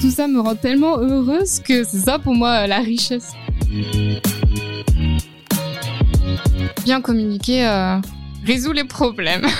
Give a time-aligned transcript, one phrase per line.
[0.00, 3.32] Tout ça me rend tellement heureuse que c'est ça pour moi la richesse.
[6.84, 7.98] Bien communiquer euh,
[8.44, 9.46] résout les problèmes.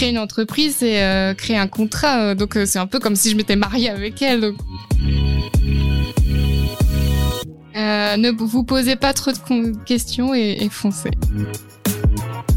[0.00, 3.16] créer une entreprise, c'est euh, créer un contrat, euh, donc euh, c'est un peu comme
[3.16, 4.54] si je m'étais mariée avec elle.
[7.76, 11.10] Euh, ne vous posez pas trop de questions et foncez.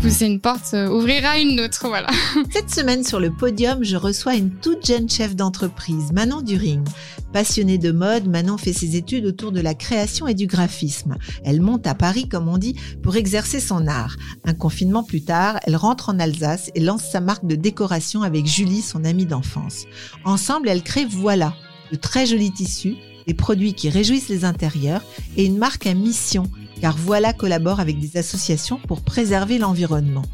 [0.04, 2.10] Pousser une porte euh, ouvrira une autre, voilà.
[2.52, 6.84] Cette semaine sur le podium, je reçois une toute jeune chef d'entreprise, Manon During.
[7.32, 11.16] Passionnée de mode, Manon fait ses études autour de la création et du graphisme.
[11.46, 14.18] Elle monte à Paris, comme on dit, pour exercer son art.
[14.44, 18.46] Un confinement plus tard, elle rentre en Alsace et lance sa marque de décoration avec
[18.46, 19.86] Julie, son amie d'enfance.
[20.26, 21.54] Ensemble, elles créent Voilà,
[21.94, 25.02] de très jolis tissus, des produits qui réjouissent les intérieurs
[25.38, 26.44] et une marque à mission,
[26.84, 30.26] car Voilà collabore avec des associations pour préserver l'environnement.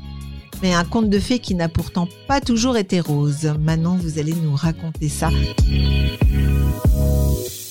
[0.64, 3.53] Mais un conte de fées qui n'a pourtant pas toujours été rose.
[3.59, 5.30] Manon, vous allez nous raconter ça.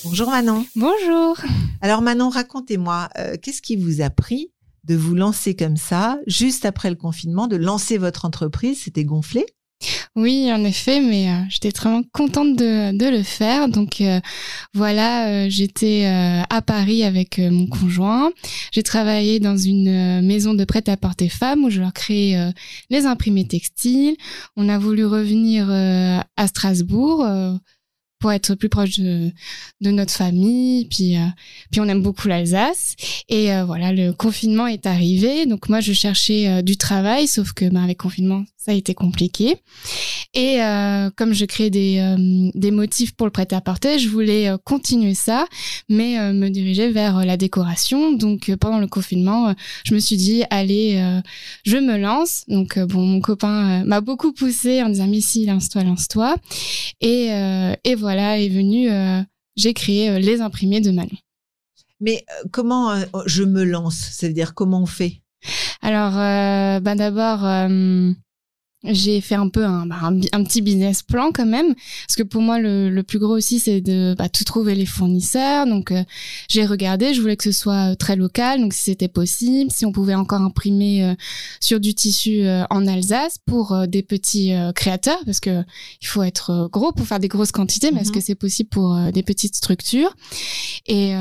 [0.05, 0.65] Bonjour Manon.
[0.77, 1.39] Bonjour.
[1.81, 4.53] Alors Manon, racontez-moi, euh, qu'est-ce qui vous a pris
[4.84, 8.83] de vous lancer comme ça, juste après le confinement, de lancer votre entreprise?
[8.84, 9.45] C'était gonflé?
[10.17, 13.69] Oui, en effet, mais euh, j'étais vraiment contente de, de le faire.
[13.69, 14.20] Donc euh,
[14.75, 18.31] voilà, euh, j'étais euh, à Paris avec euh, mon conjoint.
[18.73, 22.50] J'ai travaillé dans une euh, maison de prêt-à-porter femmes où je leur euh,
[22.91, 24.17] les imprimés textiles.
[24.56, 27.27] On a voulu revenir à Strasbourg.
[28.20, 29.31] pour être plus proche de,
[29.81, 31.27] de notre famille, puis euh,
[31.70, 32.97] puis on aime beaucoup l'Alsace
[33.28, 37.53] et euh, voilà le confinement est arrivé donc moi je cherchais euh, du travail sauf
[37.53, 39.56] que ben, avec confinement ça a été compliqué
[40.34, 44.59] et euh, comme je crée des, euh, des motifs pour le prêt-à-porter, je voulais euh,
[44.62, 45.47] continuer ça,
[45.89, 48.12] mais me diriger vers la décoration.
[48.12, 51.03] Donc pendant le confinement, je me suis dit, allez,
[51.65, 52.45] je me lance.
[52.49, 56.37] Donc bon, mon copain m'a beaucoup poussé en disant, mais si, lance-toi, lance-toi.
[57.01, 57.31] Et,
[57.84, 58.91] et voilà, est venu,
[59.57, 61.09] j'ai créé les imprimés de Manon.
[62.01, 64.11] Mais comment je me lance?
[64.12, 65.23] C'est-à-dire comment on fait?
[65.81, 67.41] Alors, ben d'abord,
[68.84, 71.75] j'ai fait un peu un, bah, un, petit business plan quand même,
[72.06, 74.87] parce que pour moi, le, le plus gros aussi, c'est de bah, tout trouver les
[74.87, 75.66] fournisseurs.
[75.66, 76.03] Donc, euh,
[76.49, 79.84] j'ai regardé, je voulais que ce soit euh, très local, donc si c'était possible, si
[79.84, 81.15] on pouvait encore imprimer euh,
[81.61, 85.62] sur du tissu euh, en Alsace pour des petits créateurs, parce que
[86.00, 88.15] il faut être gros pour faire des grosses quantités, mais est-ce Mhm.
[88.15, 90.15] que c'est possible pour des petites structures?
[90.87, 91.12] Et,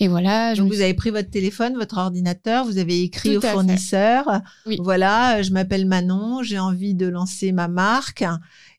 [0.00, 0.54] et voilà.
[0.54, 3.52] Donc vous avez pris votre téléphone, votre ordinateur, vous avez écrit Tout au à fait.
[3.52, 4.24] fournisseur.
[4.66, 4.78] Oui.
[4.82, 8.24] Voilà, je m'appelle Manon, j'ai envie de lancer ma marque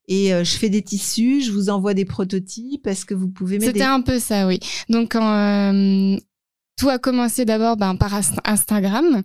[0.07, 2.87] et euh, je fais des tissus, je vous envoie des prototypes.
[2.87, 3.73] Est-ce que vous pouvez m'aider?
[3.73, 4.59] C'était un peu ça, oui.
[4.89, 6.17] Donc, euh,
[6.77, 9.21] tout a commencé d'abord ben, par Inst- Instagram.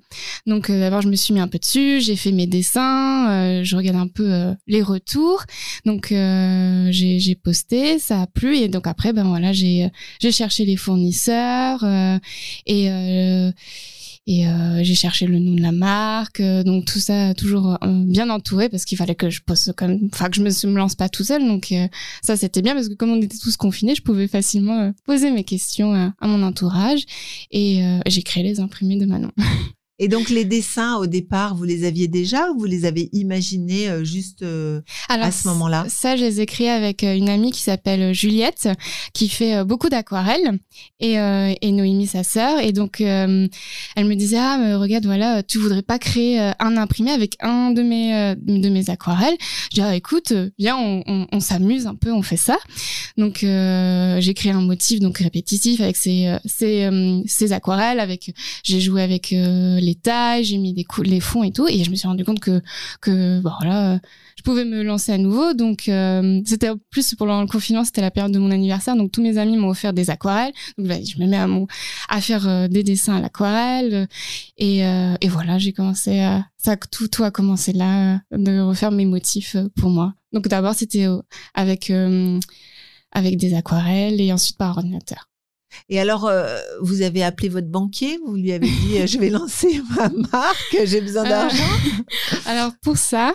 [0.47, 3.77] Donc, euh, d'abord, je me suis mis un peu dessus, j'ai fait mes dessins, je
[3.77, 5.45] regarde un peu les retours.
[5.87, 8.57] Donc, j'ai posté, ça a plu.
[8.57, 11.85] Et donc, après, ben voilà, j'ai cherché les fournisseurs
[12.67, 12.91] et.
[14.27, 18.03] Et euh, j'ai cherché le nom de la marque, euh, donc tout ça toujours euh,
[18.07, 20.95] bien entouré parce qu'il fallait que je poste comme, enfin que je me, me lance
[20.95, 21.47] pas tout seul.
[21.47, 21.75] Donc
[22.23, 25.45] ça, c'était bien parce que comme on était tous confinés, je pouvais facilement poser mes
[25.45, 27.05] questions à, à mon entourage
[27.51, 29.31] et j'ai créé les imprimés de Manon.
[30.01, 33.89] Et donc les dessins au départ, vous les aviez déjà ou vous les avez imaginés
[33.89, 35.87] euh, juste euh, Alors, à ce moment-là?
[35.89, 38.69] Ça, je les ai créés avec euh, une amie qui s'appelle Juliette,
[39.13, 40.59] qui fait euh, beaucoup d'aquarelles,
[40.99, 42.59] et, et Noémie, sa sœur.
[42.61, 43.51] Et donc, elle
[43.99, 47.83] me disait, ah, mais regarde, voilà, tu voudrais pas créer un imprimé avec un de
[47.83, 49.37] mes, de mes aquarelles?
[49.71, 52.57] Je dis, ah, écoute, viens, on, on, on s'amuse un peu, on fait ça.
[53.17, 56.89] Donc, j'ai créé un motif donc répétitif avec ces, ces,
[57.27, 59.35] ces aquarelles, avec, j'ai joué avec
[59.85, 62.61] les tailles, j'ai mis les fonds et tout, et je me suis rendu compte que,
[63.01, 64.01] que, bah, voilà,
[64.37, 65.55] je pouvais me lancer à nouveau.
[65.55, 68.97] Donc, euh, c'était plus pendant le confinement, c'était la période de mon anniversaire.
[68.97, 70.53] Donc, tous mes amis m'ont offert des aquarelles.
[70.79, 71.67] Donc, je me mets
[72.09, 74.09] à, faire euh, des dessins à l'aquarelle.
[74.57, 78.91] Et, euh, voilà, j'ai commencé à, ça, tout, tout a commencé là, euh, de refaire
[78.91, 80.15] mes motifs euh, pour moi.
[80.33, 81.21] Donc, d'abord, c'était euh,
[81.55, 82.41] avec, euh,
[83.13, 85.29] avec des aquarelles et ensuite par ordinateur.
[85.89, 89.29] Et alors, euh, vous avez appelé votre banquier, vous lui avez dit euh, je vais
[89.29, 91.63] lancer ma marque, j'ai besoin d'argent.
[92.47, 93.35] alors pour ça,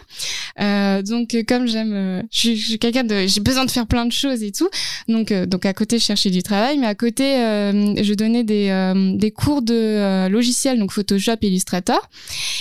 [0.59, 4.41] euh, donc comme j'aime, je, suis quelqu'un de, j'ai besoin de faire plein de choses
[4.43, 4.69] et tout.
[5.07, 8.69] Donc donc à côté je cherchais du travail, mais à côté je donnais des
[9.17, 12.09] des cours de logiciels, donc Photoshop, Illustrator.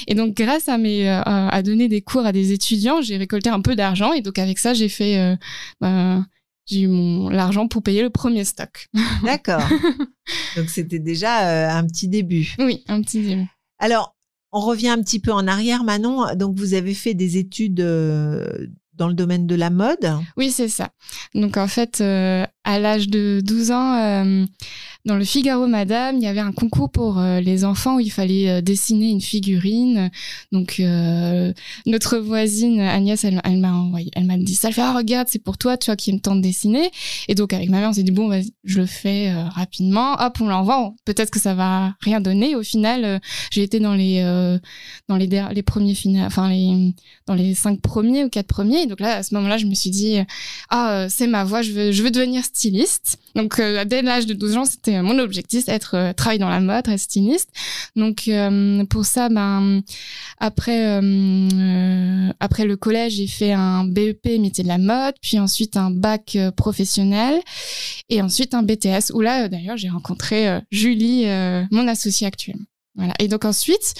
[0.06, 3.60] Et donc grâce à mes à donner des cours à des étudiants, j'ai récolté un
[3.60, 5.36] peu d'argent et donc avec ça j'ai fait
[5.80, 6.26] ben,
[6.68, 8.88] j'ai eu mon l'argent pour payer le premier stock.
[9.24, 9.62] D'accord.
[10.56, 12.54] Donc c'était déjà euh, un petit début.
[12.58, 13.46] Oui, un petit début.
[13.78, 14.16] Alors,
[14.52, 16.34] on revient un petit peu en arrière, Manon.
[16.34, 20.68] Donc vous avez fait des études euh, dans le domaine de la mode Oui, c'est
[20.68, 20.90] ça.
[21.34, 24.46] Donc en fait, euh, à l'âge de 12 ans,
[25.08, 28.10] dans le Figaro Madame, il y avait un concours pour euh, les enfants où il
[28.10, 30.10] fallait euh, dessiner une figurine.
[30.52, 31.50] Donc euh,
[31.86, 34.68] notre voisine Agnès, elle, m'a envoyé, elle m'a dit ça.
[34.68, 36.90] Elle fait ah regarde, c'est pour toi, tu vois, qui me tente de dessiner.
[37.28, 38.30] Et donc avec ma mère, on s'est dit bon,
[38.64, 40.14] je le fais rapidement.
[40.20, 40.92] Hop, on l'envoie.
[41.06, 42.54] Peut-être que ça va rien donner.
[42.54, 43.20] Au final,
[43.50, 44.22] j'ai été dans les
[45.08, 46.50] dans les premiers finales, enfin
[47.26, 48.82] dans les cinq premiers ou quatre premiers.
[48.82, 50.18] Et donc là, à ce moment-là, je me suis dit
[50.68, 52.57] ah c'est ma veux je veux devenir styliste.
[53.34, 56.60] Donc dès l'âge de 12 ans, c'était euh, mon objectif, être euh, travailler dans la
[56.60, 57.50] mode, être styliste.
[57.94, 59.82] Donc euh, pour ça, ben
[60.38, 60.98] après
[62.40, 66.36] après le collège, j'ai fait un BEP métier de la mode, puis ensuite un bac
[66.56, 67.40] professionnel
[68.08, 71.26] et ensuite un BTS où là d'ailleurs j'ai rencontré Julie,
[71.70, 72.58] mon associée actuelle.
[72.98, 73.14] Voilà.
[73.20, 73.94] Et donc ensuite,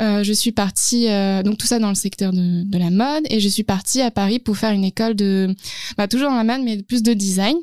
[0.00, 3.24] euh, je suis partie, euh, donc tout ça dans le secteur de, de, la mode,
[3.30, 5.54] et je suis partie à Paris pour faire une école de,
[5.96, 7.56] bah, toujours dans la mode, mais plus de design.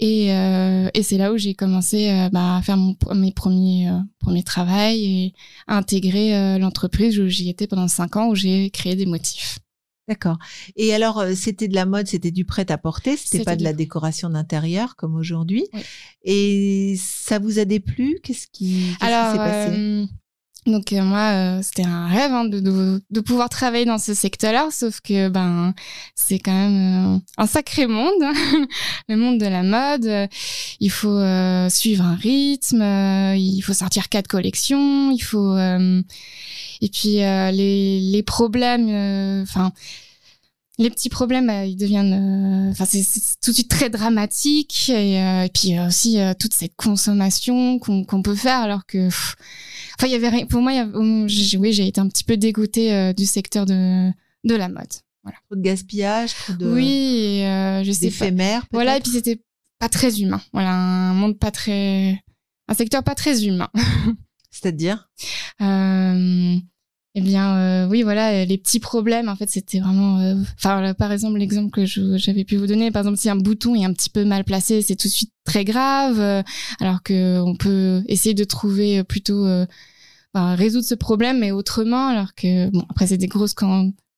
[0.00, 2.76] Et, euh, et c'est là où j'ai commencé euh, bah, à faire
[3.14, 5.34] mes premiers, euh, premiers travail et
[5.66, 9.58] à intégrer euh, l'entreprise où j'y étais pendant cinq ans, où j'ai créé des motifs.
[10.08, 10.38] D'accord.
[10.76, 13.62] Et alors, euh, c'était de la mode, c'était du prêt à porter, c'était pas de
[13.62, 15.66] la décoration d'intérieur comme aujourd'hui.
[16.24, 18.18] Et ça vous a déplu?
[18.22, 18.96] Qu'est-ce qui,
[19.32, 19.70] s'est passé?
[19.70, 20.06] euh,
[20.68, 24.68] donc euh, moi, c'était un rêve hein, de, de, de, pouvoir travailler dans ce secteur-là,
[24.70, 25.74] sauf que ben
[26.14, 28.22] c'est quand même un sacré monde,
[29.08, 30.28] le monde de la mode.
[30.80, 31.20] Il faut
[31.70, 32.82] suivre un rythme,
[33.36, 35.56] il faut sortir quatre collections, il faut
[36.80, 39.72] et puis euh, les, les problèmes, euh, enfin
[40.80, 43.02] les petits problèmes, euh, ils deviennent, enfin c'est
[43.42, 48.60] tout de suite très dramatique et, et puis aussi toute cette consommation qu'on peut faire
[48.60, 49.08] alors que,
[49.98, 50.46] enfin il y avait rien.
[50.46, 54.10] Pour moi, oui, j'ai été un petit peu dégoûtée du secteur de
[54.44, 54.92] de la mode.
[55.24, 55.38] Voilà.
[55.46, 56.72] Trop de gaspillage, trop de.
[56.72, 57.40] Oui,
[57.84, 58.64] je sais éphémère.
[58.72, 59.40] Voilà, et puis c'était
[59.78, 60.40] pas très humain.
[60.52, 62.22] Voilà, un monde pas très,
[62.68, 63.68] un secteur pas très humain.
[64.50, 65.08] C'est-à-dire?
[65.60, 66.56] Euh,
[67.18, 69.28] Eh bien, euh, oui, voilà, les petits problèmes.
[69.28, 70.20] En fait, c'était vraiment.
[70.20, 73.74] Euh, enfin, par exemple, l'exemple que j'avais pu vous donner, par exemple, si un bouton
[73.74, 76.44] est un petit peu mal placé, c'est tout de suite très grave.
[76.78, 79.48] alors que on peut essayer de trouver plutôt
[80.34, 82.06] résoudre ce problème, mais autrement.
[82.06, 83.56] Alors que bon, après, c'est des grosses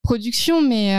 [0.03, 0.95] productions, mais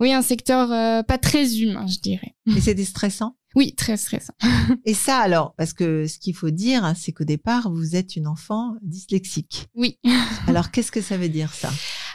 [0.00, 0.68] oui, un secteur
[1.04, 2.34] pas très humain, je dirais.
[2.56, 4.34] Et c'était stressant oui, très stressant.
[4.84, 8.16] Et ça alors, parce que ce qu'il faut dire, hein, c'est qu'au départ, vous êtes
[8.16, 9.68] une enfant dyslexique.
[9.74, 9.98] Oui.
[10.46, 11.70] alors, qu'est-ce que ça veut dire ça?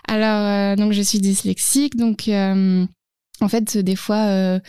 [0.07, 2.85] Alors, euh, donc je suis dyslexique, donc euh,
[3.41, 4.59] en fait, des fois, euh,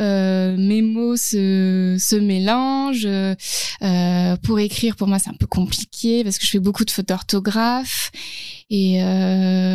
[0.00, 3.06] euh, mes mots se, se mélangent.
[3.06, 6.90] Euh, pour écrire, pour moi, c'est un peu compliqué parce que je fais beaucoup de
[6.90, 8.10] fautes d'orthographe.
[8.70, 8.98] Et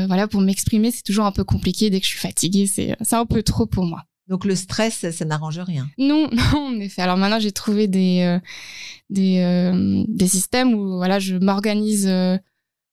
[0.08, 1.90] voilà, pour m'exprimer, c'est toujours un peu compliqué.
[1.90, 4.04] Dès que je suis fatiguée, c'est un peu trop pour moi.
[4.30, 5.90] Donc le stress, ça, n'arrange rien.
[5.98, 7.02] Non, non, en effet.
[7.02, 8.40] Alors maintenant, j'ai trouvé des euh,
[9.10, 12.38] des, euh, des systèmes où voilà, je m'organise euh,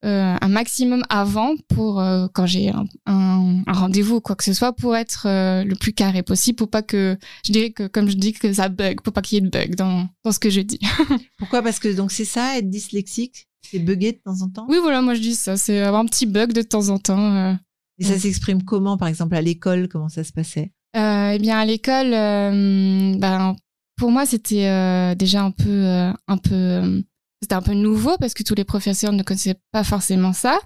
[0.02, 2.02] un maximum avant pour
[2.33, 6.23] quand j'ai un, un, rendez-vous ou quoi que ce soit pour être le plus carré
[6.23, 9.21] possible, pour pas que je dirais que comme je dis que ça bug, pour pas
[9.21, 10.81] qu'il y ait de bug dans dans ce que je dis.
[11.38, 11.61] Pourquoi?
[11.61, 14.66] Parce que donc c'est ça, être dyslexique, c'est bugger de temps en temps?
[14.69, 17.59] Oui, voilà, moi je dis ça, c'est avoir un petit bug de temps en temps.
[17.99, 19.88] Et ça s'exprime comment, par exemple, à l'école?
[19.88, 20.73] Comment ça se passait?
[20.99, 23.55] Eh bien, à l'école, euh, ben,
[23.99, 29.23] pour moi, c'était euh, déjà euh, un peu nouveau parce que tous les professeurs ne
[29.23, 30.59] connaissaient pas forcément ça.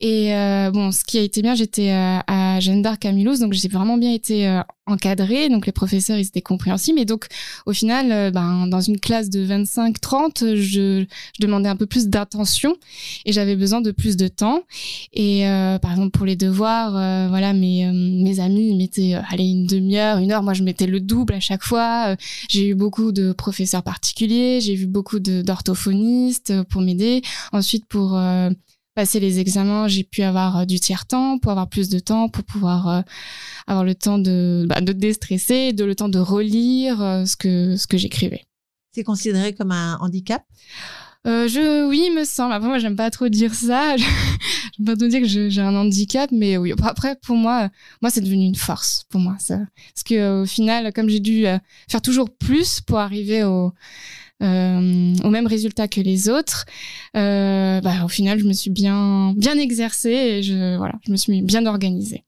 [0.00, 3.52] Et euh, bon, ce qui a été bien, j'étais euh, à Jeanne d'Arc à donc
[3.52, 5.50] j'ai vraiment bien été euh, encadrée.
[5.50, 6.98] Donc les professeurs, ils étaient compréhensibles.
[6.98, 7.26] Et donc,
[7.66, 11.06] au final, ben, dans une classe de 25-30, je, je,
[11.38, 12.74] demandais un peu plus d'attention
[13.26, 14.62] et j'avais besoin de plus de temps.
[15.12, 15.42] Et
[15.82, 16.92] par exemple, pour les devoirs,
[17.28, 20.42] voilà, mes, mes amis mettaient allez, une demi-heure, une heure.
[20.42, 22.16] Moi, je mettais le double à chaque fois.
[22.48, 24.60] j'ai eu beaucoup de professeurs particuliers.
[24.62, 27.22] J'ai vu beaucoup d'orthophonistes pour m'aider.
[27.52, 28.18] Ensuite, pour
[28.94, 32.44] passer les examens, j'ai pu avoir euh, du tiers-temps pour avoir plus de temps, pour
[32.44, 33.02] pouvoir euh,
[33.66, 37.76] avoir le temps de, bah, de déstresser, de le temps de relire euh, ce que,
[37.76, 38.44] ce que j'écrivais.
[38.92, 40.42] C'est considéré comme un handicap?
[41.26, 42.54] Euh, je, oui, il me semble.
[42.54, 43.96] Après, moi, j'aime pas trop dire ça.
[43.96, 46.72] j'aime pas trop dire que j'ai un handicap, mais oui.
[46.82, 47.68] Après, pour moi,
[48.00, 49.36] moi, c'est devenu une force pour moi.
[49.38, 49.58] Ça.
[49.94, 51.44] Parce que au final, comme j'ai dû
[51.88, 53.72] faire toujours plus pour arriver au,
[54.42, 56.64] euh, au même résultat que les autres,
[57.16, 61.16] euh, bah, au final, je me suis bien, bien exercée et je, voilà, je me
[61.16, 62.24] suis bien organisée.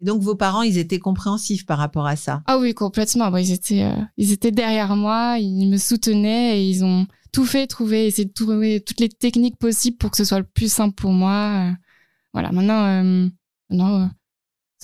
[0.00, 2.42] Donc vos parents, ils étaient compréhensifs par rapport à ça?
[2.46, 3.30] Ah oui, complètement.
[3.30, 7.46] Bon, ils étaient, euh, ils étaient derrière moi, ils me soutenaient et ils ont tout
[7.46, 10.70] fait, trouvé, essayer de trouver toutes les techniques possibles pour que ce soit le plus
[10.70, 11.70] simple pour moi.
[11.70, 11.72] Euh,
[12.34, 13.28] voilà, maintenant, euh,
[13.70, 14.10] non,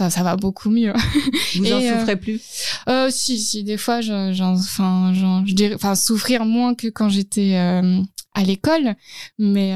[0.00, 0.94] ça, ça va beaucoup mieux.
[1.56, 2.40] Vous n'en euh, souffrez plus?
[2.88, 5.12] Euh, Si, si, des fois, j'en, enfin,
[5.44, 8.94] je dirais, enfin, souffrir moins que quand j'étais à l'école,
[9.38, 9.74] mais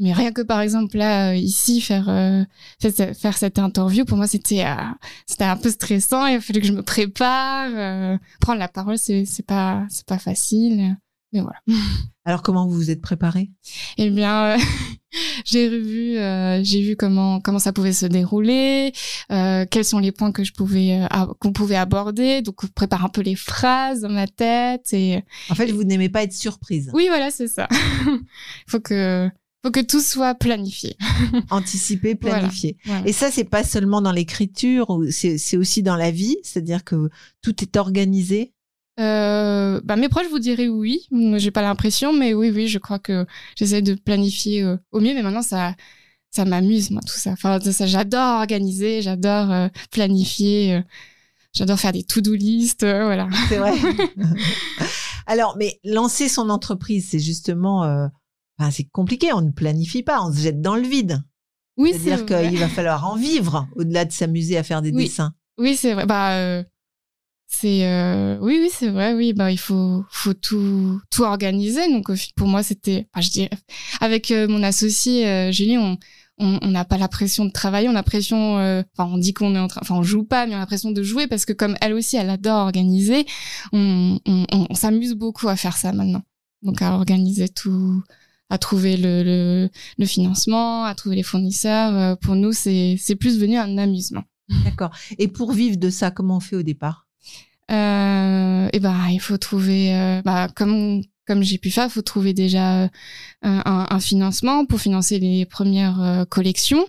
[0.00, 2.04] mais rien que par exemple là ici faire
[2.80, 4.64] faire cette interview pour moi c'était
[5.26, 6.26] c'était un peu stressant.
[6.26, 7.70] Il fallait que je me prépare
[8.40, 10.96] prendre la parole c'est c'est pas c'est pas facile.
[11.32, 11.58] Mais voilà.
[12.28, 13.48] Alors comment vous vous êtes préparé
[13.96, 14.58] Eh bien, euh,
[15.46, 18.92] j'ai revu, euh, j'ai vu comment comment ça pouvait se dérouler,
[19.32, 21.08] euh, quels sont les points que je pouvais
[21.38, 22.42] qu'on pouvait aborder.
[22.42, 25.24] Donc, je prépare un peu les phrases dans ma tête et.
[25.48, 26.90] En fait, vous n'aimez pas être surprise.
[26.92, 27.66] Oui, voilà, c'est ça.
[28.04, 28.20] Il
[28.68, 29.30] faut que
[29.64, 30.98] faut que tout soit planifié.
[31.50, 32.76] Anticipé, planifié.
[33.06, 37.08] Et ça, c'est pas seulement dans l'écriture, c'est aussi dans la vie, c'est-à-dire que
[37.40, 38.52] tout est organisé?
[38.98, 41.06] Euh, bah mes proches vous diraient oui.
[41.36, 43.26] J'ai pas l'impression, mais oui, oui, je crois que
[43.56, 45.14] j'essaie de planifier euh, au mieux.
[45.14, 45.74] Mais maintenant, ça,
[46.30, 47.30] ça m'amuse, moi, tout ça.
[47.30, 50.82] Enfin, ça, j'adore organiser, j'adore euh, planifier, euh,
[51.52, 53.28] j'adore faire des to-do list, voilà.
[53.48, 53.72] C'est vrai.
[55.26, 57.82] Alors, mais lancer son entreprise, c'est justement,
[58.58, 59.32] enfin, c'est compliqué.
[59.32, 61.22] On ne planifie pas, on se jette dans le vide.
[61.76, 65.34] Oui, c'est-à-dire qu'il va falloir en vivre au-delà de s'amuser à faire des dessins.
[65.58, 66.06] Oui, c'est vrai.
[66.06, 66.64] Bah
[67.50, 71.90] c'est euh, oui oui c'est vrai oui bah il faut faut tout tout organiser.
[71.90, 73.50] Donc pour moi c'était je dirais
[74.00, 75.96] avec euh, mon associé euh, Julie on
[76.40, 79.32] on n'a pas la pression de travailler on a la pression euh, enfin on dit
[79.34, 81.46] qu'on est en train enfin on joue pas mais on a l'impression de jouer parce
[81.46, 83.26] que comme elle aussi elle adore organiser
[83.72, 86.22] on on, s'amuse beaucoup à faire ça maintenant.
[86.62, 88.02] Donc à organiser tout
[88.50, 93.56] à trouver le, le, le financement à trouver les fournisseurs pour nous c'est plus devenu
[93.56, 94.22] un amusement.
[94.64, 94.90] D'accord.
[95.18, 97.07] Et pour vivre de ça comment on fait au départ?
[97.68, 102.32] Et ben il faut trouver euh, bah, comme comme j'ai pu faire, il faut trouver
[102.32, 102.88] déjà euh,
[103.42, 106.86] un, financement pour financer les premières euh, collections.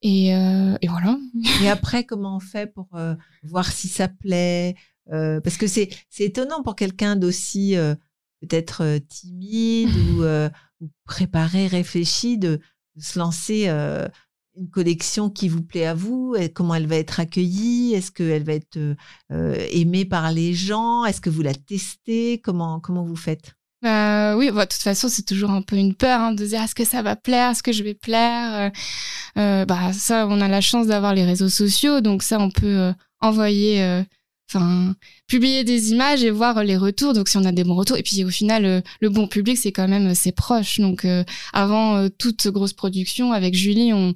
[0.00, 1.18] Et, et, voilà.
[1.62, 2.88] Et après, comment on fait pour
[3.44, 4.74] voir si ça plaît
[5.06, 7.76] Parce que c'est étonnant pour quelqu'un d'aussi
[8.40, 10.24] peut-être timide ou,
[11.04, 12.58] préparé, réfléchi, de
[12.98, 13.68] se lancer
[14.56, 16.36] une collection qui vous plaît à vous?
[16.54, 17.94] Comment elle va être accueillie?
[17.94, 18.78] Est-ce qu'elle va être
[19.30, 21.04] euh, aimée par les gens?
[21.04, 22.40] Est-ce que vous la testez?
[22.42, 23.54] Comment comment vous faites?
[23.84, 26.62] Euh, oui, bah, de toute façon, c'est toujours un peu une peur hein, de dire
[26.62, 28.70] est-ce que ça va plaire, est-ce que je vais plaire?
[29.36, 32.50] Euh, euh bah ça, on a la chance d'avoir les réseaux sociaux, donc ça, on
[32.50, 34.04] peut euh, envoyer
[34.54, 34.94] enfin
[35.26, 37.96] publier des images et voir les retours donc si on a des bons retours.
[37.96, 40.80] Et puis au final euh, le, bon public c'est quand même euh, ses proches.
[40.80, 44.14] Donc euh, avant toute grosse production avec Julie on,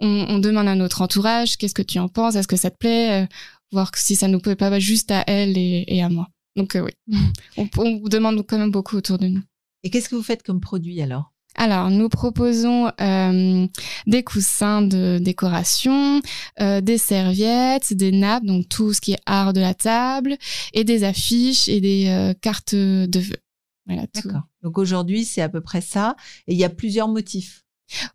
[0.00, 2.36] on, demande à notre entourage qu'est-ce que tu en penses?
[2.36, 3.28] Est-ce que ça te plaît?
[3.72, 6.28] Voir si ça nous plaît pas juste à elle et, à moi.
[6.56, 6.92] Donc oui.
[7.56, 9.42] On, on demande quand même beaucoup autour de nous.
[9.82, 11.32] Et qu'est-ce que vous faites comme produit alors?
[11.58, 13.66] Alors, nous proposons euh,
[14.06, 16.22] des coussins de décoration,
[16.60, 20.36] euh, des serviettes, des nappes, donc tout ce qui est art de la table,
[20.72, 23.42] et des affiches et des euh, cartes de vœux.
[23.86, 24.42] Voilà, D'accord.
[24.62, 26.14] Donc aujourd'hui, c'est à peu près ça.
[26.46, 27.64] Et il y a plusieurs motifs.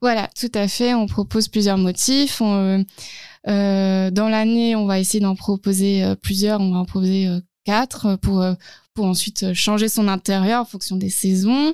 [0.01, 0.93] Voilà, tout à fait.
[0.93, 2.39] On propose plusieurs motifs.
[2.39, 2.85] dans
[3.45, 6.61] l'année, on va essayer d'en proposer plusieurs.
[6.61, 7.27] On va en proposer
[7.65, 8.45] quatre pour
[8.93, 11.73] pour ensuite changer son intérieur en fonction des saisons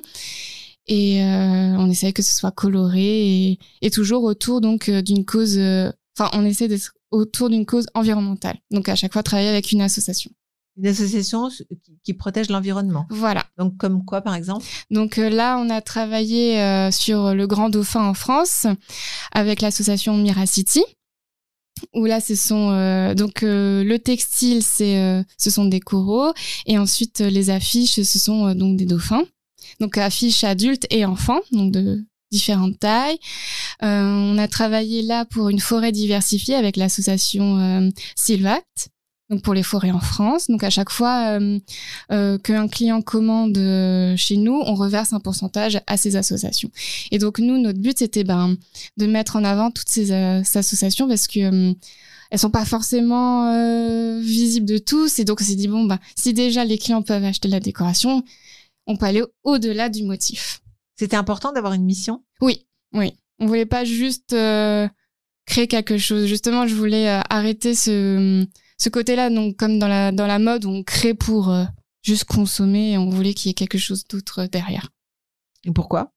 [0.90, 5.56] et euh, on essaye que ce soit coloré et, toujours autour donc euh, d'une cause.
[5.56, 8.56] Euh, enfin, on essaie d'être autour d'une cause environnementale.
[8.72, 10.32] Donc à chaque fois travailler avec une association.
[10.76, 11.48] Une association
[12.02, 13.06] qui, protège l'environnement.
[13.08, 13.44] Voilà.
[13.56, 14.64] Donc comme quoi par exemple?
[14.90, 18.66] Donc là, on a travaillé sur le Grand Dauphin en France
[19.32, 20.82] avec l'association Miracity
[21.94, 22.68] où là ce sont
[23.14, 26.32] donc le textile c'est ce sont des coraux
[26.66, 29.24] et ensuite les affiches ce sont donc des dauphins
[29.78, 33.18] donc affiches adultes et enfants, donc de différentes tailles.
[33.82, 38.90] Euh, on a travaillé là pour une forêt diversifiée avec l'association euh, Silvact,
[39.30, 40.48] donc pour les forêts en France.
[40.48, 41.58] Donc à chaque fois euh,
[42.12, 46.70] euh qu'un client commande euh, chez nous, on reverse un pourcentage à ces associations.
[47.10, 48.56] Et donc nous, notre but c'était ben
[48.96, 51.74] de mettre en avant toutes ces, associations parce que
[52.32, 55.18] elles sont pas forcément visibles de tous.
[55.18, 58.22] Et donc, on s'est dit, bon, bah, si déjà les clients peuvent acheter la décoration,
[58.90, 60.62] on peut aller au-delà du motif.
[60.96, 62.24] C'était important d'avoir une mission?
[62.40, 63.14] Oui, oui.
[63.38, 64.88] On voulait pas juste euh,
[65.46, 66.26] créer quelque chose.
[66.26, 68.44] Justement, je voulais euh, arrêter ce,
[68.76, 69.30] ce côté-là.
[69.30, 71.64] Donc, comme dans la, dans la mode, on crée pour euh,
[72.02, 74.90] juste consommer et on voulait qu'il y ait quelque chose d'autre derrière.
[75.64, 76.12] Et pourquoi?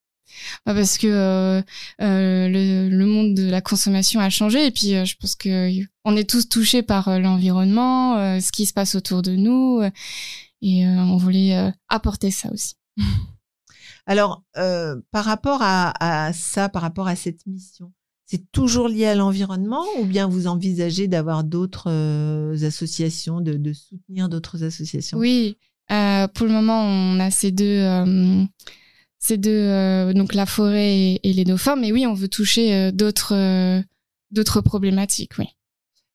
[0.65, 1.62] Bah, parce que euh,
[2.01, 5.70] euh, le, le, monde de la consommation a changé et puis euh, je pense que
[6.06, 9.82] on est tous touchés par l'environnement, ce qui se passe autour de nous
[10.63, 12.75] et on voulait apporter ça aussi.
[14.05, 17.91] Alors, par rapport à, à, ça, par rapport à cette mission,
[18.25, 21.89] c'est toujours lié à l'environnement ou bien vous envisagez d'avoir d'autres
[22.63, 25.17] associations, de, de soutenir d'autres associations?
[25.17, 28.48] Oui, pour le moment, on a ces deux
[29.24, 31.77] c'est de euh, donc la forêt et, les dauphins.
[31.77, 33.82] Mais oui, on veut toucher euh, d'autres euh,
[34.32, 35.32] d'autres problématiques.
[35.39, 35.46] Oui.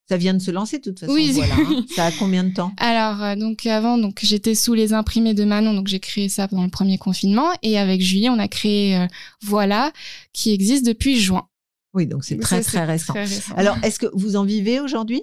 [0.08, 1.12] Ça vient de se lancer de toute façon.
[1.12, 1.32] Oui.
[1.32, 1.84] Voilà, hein.
[1.94, 5.74] Ça a combien de temps Alors donc avant donc j'étais sous les imprimés de Manon
[5.74, 9.06] donc j'ai créé ça pendant le premier confinement et avec Julie on a créé
[9.42, 9.92] Voilà
[10.32, 11.46] qui existe depuis juin.
[11.94, 13.14] Oui, donc c'est très, très, récent.
[13.56, 15.22] Alors, est-ce que vous en vivez aujourd'hui?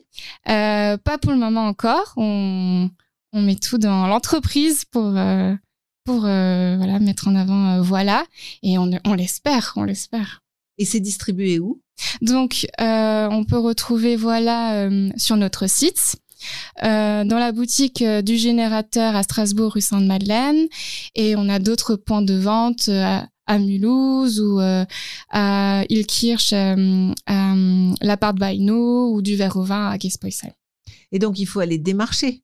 [0.49, 2.13] Euh, Pas pour le moment encore.
[2.17, 2.89] On,
[3.33, 5.15] on met tout dans l'entreprise pour,
[6.05, 8.25] pour euh, voilà mettre en avant euh, voilà
[8.63, 10.43] et on, on l'espère on l'espère
[10.77, 11.81] et c'est distribué où?
[12.21, 16.17] Donc euh, on peut retrouver voilà sur notre site
[16.81, 20.67] dans la boutique du générateur à Strasbourg rue Sainte-Madeleine
[21.15, 26.75] et on a d'autres points de vente à, à Mulhouse ou à Ilkirch à,
[28.01, 30.53] l'Apart Baino ou du verre au vin à Gespoisel.
[31.11, 32.43] Et donc il faut aller démarcher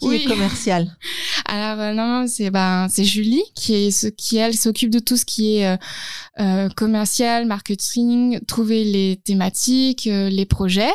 [0.00, 0.16] qui oui.
[0.16, 0.96] est commercial
[1.52, 5.16] Alors euh, non, c'est ben c'est Julie qui est ce qui elle s'occupe de tout
[5.16, 5.76] ce qui est euh,
[6.38, 10.92] euh commercial, marketing, trouver les thématiques, euh, les projets.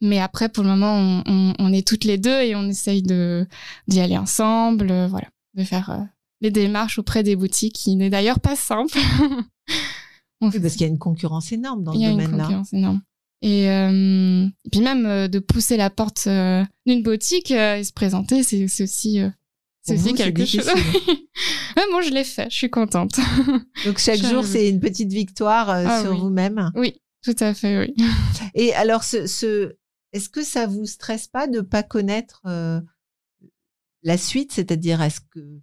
[0.00, 3.02] Mais après pour le moment on, on, on, est toutes les deux et on essaye
[3.02, 3.46] de
[3.86, 6.08] d'y aller ensemble, voilà, de faire
[6.40, 8.98] les démarches auprès des boutiques qui n'est d'ailleurs pas simple.
[10.40, 12.14] oui, parce qu'il y a une concurrence énorme dans ce domaine-là.
[12.14, 13.02] Il y a une concurrence énorme.
[13.42, 17.84] Et, euh, et, puis même euh, de pousser la porte euh, d'une boutique euh, et
[17.84, 19.20] se présenter, c'est aussi,
[19.82, 20.66] c'est aussi quelque chose.
[21.76, 23.18] ouais, moi, je l'ai fait, je suis contente.
[23.84, 26.70] Donc chaque jour, c'est une petite victoire ah sur vous-même.
[26.74, 27.94] Oui, tout à fait, oui.
[28.54, 29.74] Et alors, ce, ce...
[30.12, 32.42] est-ce que ça vous stresse pas de pas connaître
[34.02, 34.52] la suite?
[34.52, 35.60] C'est-à-dire, est-ce que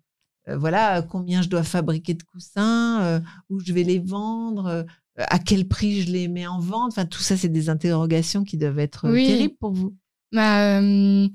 [0.48, 4.86] voilà, combien je dois fabriquer de coussins, où je vais les vendre,
[5.28, 6.92] à quel prix je les mets en vente?
[6.92, 9.96] Enfin, tout ça, c'est des interrogations qui doivent être euh, terribles pour vous.
[10.32, 11.28] Bah, euh,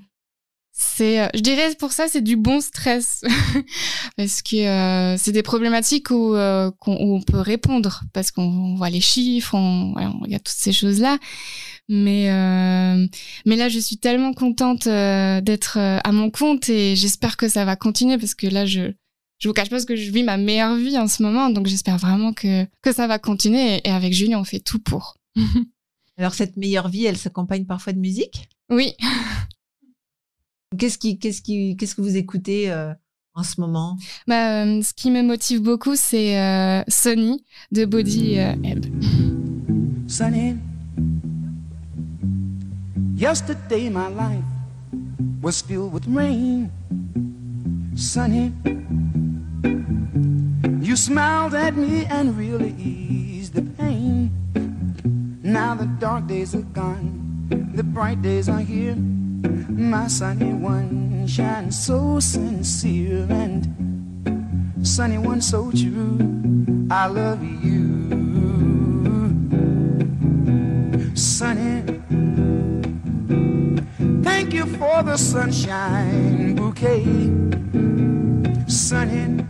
[0.77, 3.21] c'est, euh, je dirais pour ça, c'est du bon stress
[4.17, 9.93] parce que c'est des problématiques où, on peut répondre parce qu'on voit les chiffres, on,
[9.97, 11.17] on regarde toutes ces choses là.
[11.87, 12.29] Mais
[13.45, 17.75] mais là, je suis tellement contente d'être à mon compte et j'espère que ça va
[17.75, 18.91] continuer parce que là, je
[19.37, 21.97] je vous cache pas que je vis ma meilleure vie en ce moment, donc j'espère
[21.97, 23.81] vraiment que, que ça va continuer.
[23.83, 25.17] Et avec Julie, on fait tout pour.
[26.17, 28.47] Alors, cette meilleure vie, elle s'accompagne parfois de musique?
[28.69, 28.93] Oui.
[30.77, 32.93] Qu'est-ce qui, qu'est-ce qui, qu'est-ce que vous écoutez euh,
[33.33, 33.97] en ce moment?
[34.27, 38.85] Bah, euh, Ce qui me motive beaucoup, c'est euh, Sonny de Body euh, Ebb.
[40.07, 40.55] Sonny,
[43.15, 44.43] yesterday my life
[45.41, 46.69] was filled with rain.
[47.95, 48.51] Sonny.
[50.81, 54.29] You smiled at me and really eased the pain.
[55.43, 58.95] Now the dark days are gone, the bright days are here.
[59.77, 63.67] My sunny one shines so sincere and
[64.81, 66.17] sunny one so true.
[66.89, 68.07] I love you,
[71.13, 71.81] sunny.
[74.23, 77.03] Thank you for the sunshine bouquet,
[78.67, 79.43] sunny.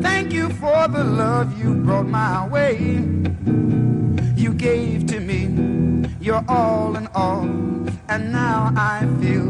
[0.00, 3.04] Thank you for the love you brought my way.
[4.34, 5.67] You gave to me
[6.28, 7.48] your all in all,
[8.10, 9.48] and now I feel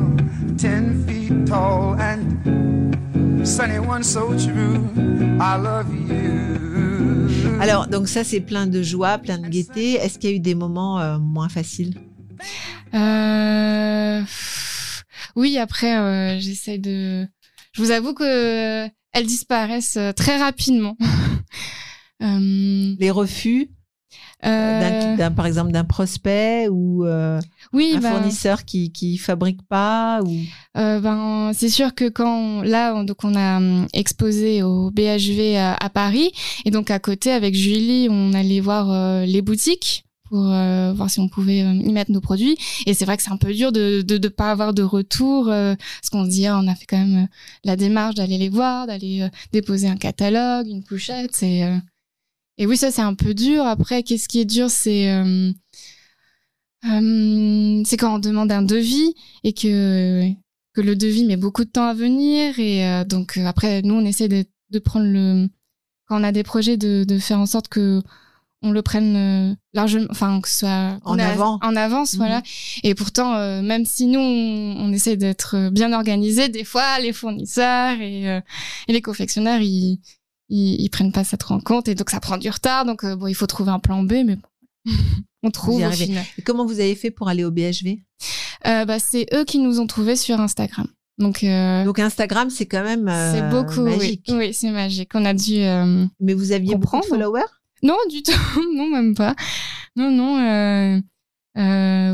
[0.57, 2.23] ten feet tall and
[3.45, 4.87] sunny one so true.
[5.41, 7.59] I love you.
[7.61, 9.95] Alors, donc ça, c'est plein de joie, plein de gaieté.
[9.95, 11.97] Est-ce qu'il y a eu des moments euh, moins faciles?
[12.95, 14.23] Euh...
[15.35, 17.27] Oui, après, euh, j'essaie de.
[17.73, 20.97] Je vous avoue que elles disparaissent très rapidement.
[22.23, 23.69] euh, les refus?
[24.45, 25.17] Euh...
[25.17, 27.41] d'un, par exemple d'un prospect ou euh,
[27.73, 30.37] oui, un ben, fournisseur qui qui fabrique pas ou?
[30.77, 34.91] Euh, ben c'est sûr que quand on, là on, donc on a hum, exposé au
[34.91, 36.31] BHV à, à, Paris
[36.65, 41.11] et donc à côté avec Julie on allait voir euh, les boutiques pour euh, voir
[41.11, 42.57] si on pouvait euh, y mettre nos produits.
[42.87, 45.49] Et c'est vrai que c'est un peu dur de de, de pas avoir de retour,
[45.49, 47.27] euh, parce qu'on se dit ah, on a fait quand même euh,
[47.65, 51.43] la démarche d'aller les voir, d'aller euh, déposer un catalogue, une couchette.
[51.43, 51.77] Et, euh,
[52.59, 53.65] et oui, ça c'est un peu dur.
[53.65, 55.51] Après, qu'est-ce qui est dur, c'est euh,
[56.85, 60.29] euh, c'est quand on demande un devis et que
[60.75, 62.59] que le devis met beaucoup de temps à venir.
[62.59, 65.49] Et euh, donc euh, après, nous on essaie de, de prendre le
[66.07, 68.01] quand on a des projets de, de faire en sorte que
[68.63, 69.15] on le prenne
[69.53, 71.61] euh, largement, enfin que ce soit En avant.
[71.63, 72.19] en avance, Mhm.
[72.19, 72.43] voilà.
[72.83, 77.13] Et pourtant, euh, même si nous on, on essaie d'être bien organisé, des fois les
[77.13, 78.41] fournisseurs et, euh,
[78.89, 80.01] et les confectionneurs ils,
[80.49, 82.85] ils ils prennent pas ça trop en compte et donc ça prend du retard.
[82.85, 84.43] Donc euh, bon, il faut trouver un plan B, mais bon,
[85.43, 86.25] on trouve au final.
[86.39, 87.99] Et comment vous avez fait pour aller au BHV
[88.67, 90.87] Euh, bah, c'est eux qui nous ont trouvés sur Instagram.
[91.19, 94.25] Donc, euh, Donc Instagram, c'est quand même c'est beaucoup, magique.
[94.29, 95.11] Oui, c'est magique.
[95.15, 95.57] On a dû.
[96.21, 97.43] Mais vous aviez beaucoup de followers?
[97.83, 98.33] Non, du tout.
[98.75, 99.35] non, même pas.
[99.97, 101.03] Non, non.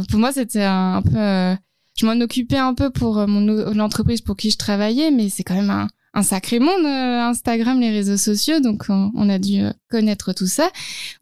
[0.08, 1.60] pour moi, c'était un, un peu.
[1.98, 5.54] je m'en occupais un peu pour mon l'entreprise pour qui je travaillais, mais c'est quand
[5.54, 8.60] même un, un sacré monde euh, Instagram, les réseaux sociaux.
[8.60, 10.70] Donc, on, on a dû euh, connaître tout ça.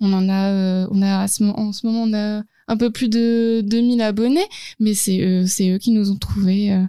[0.01, 2.91] On en a, euh, on a à ce, en ce moment, on a un peu
[2.91, 4.47] plus de 2000 abonnés,
[4.79, 6.73] mais c'est eux, c'est eux qui nous ont trouvés.
[6.73, 6.85] euh.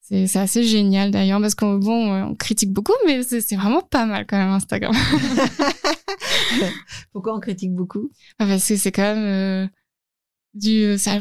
[0.00, 3.56] c'est c'est assez génial d'ailleurs parce qu'on bon, euh, on critique beaucoup, mais c'est c'est
[3.56, 4.94] vraiment pas mal quand même Instagram.
[7.12, 8.10] Pourquoi on critique beaucoup?
[8.38, 9.66] Ah, parce que c'est quand même euh,
[10.54, 11.18] du ça-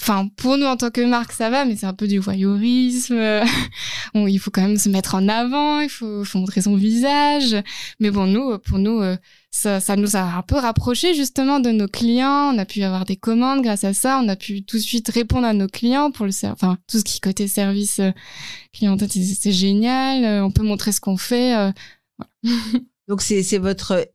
[0.00, 3.18] enfin pour nous en tant que marque ça va mais c'est un peu du voyeurisme.
[4.14, 7.56] Bon, il faut quand même se mettre en avant il faut, faut montrer son visage.
[8.00, 9.16] Mais bon nous pour nous euh,
[9.50, 12.52] ça, ça nous a un peu rapproché justement de nos clients.
[12.54, 14.20] On a pu avoir des commandes grâce à ça.
[14.22, 17.04] On a pu tout de suite répondre à nos clients pour le enfin tout ce
[17.04, 18.10] qui côté service euh,
[18.72, 20.24] clientèle c'est génial.
[20.24, 21.70] Euh, on peut montrer ce qu'on fait euh,
[23.08, 24.08] Donc c'est c'est votre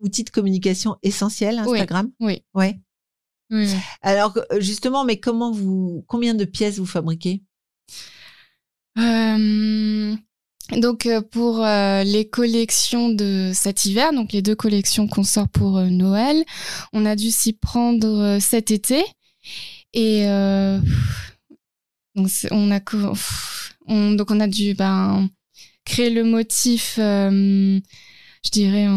[0.00, 1.78] outil de communication essentiel, Oui.
[1.78, 2.10] Instagram?
[2.20, 2.42] Oui.
[2.54, 2.78] Ouais.
[4.02, 7.42] Alors euh, justement, mais comment vous, combien de pièces vous fabriquez?
[8.98, 10.16] Euh,
[10.76, 15.48] donc euh, pour euh, les collections de cet hiver, donc les deux collections qu'on sort
[15.48, 16.44] pour euh, Noël,
[16.92, 19.02] on a dû s'y prendre cet été
[19.94, 20.78] et euh,
[22.14, 22.80] donc on a
[23.86, 25.28] on, donc on a dû ben
[25.84, 26.98] créer le motif.
[28.38, 28.92] Euh, je dirais, on,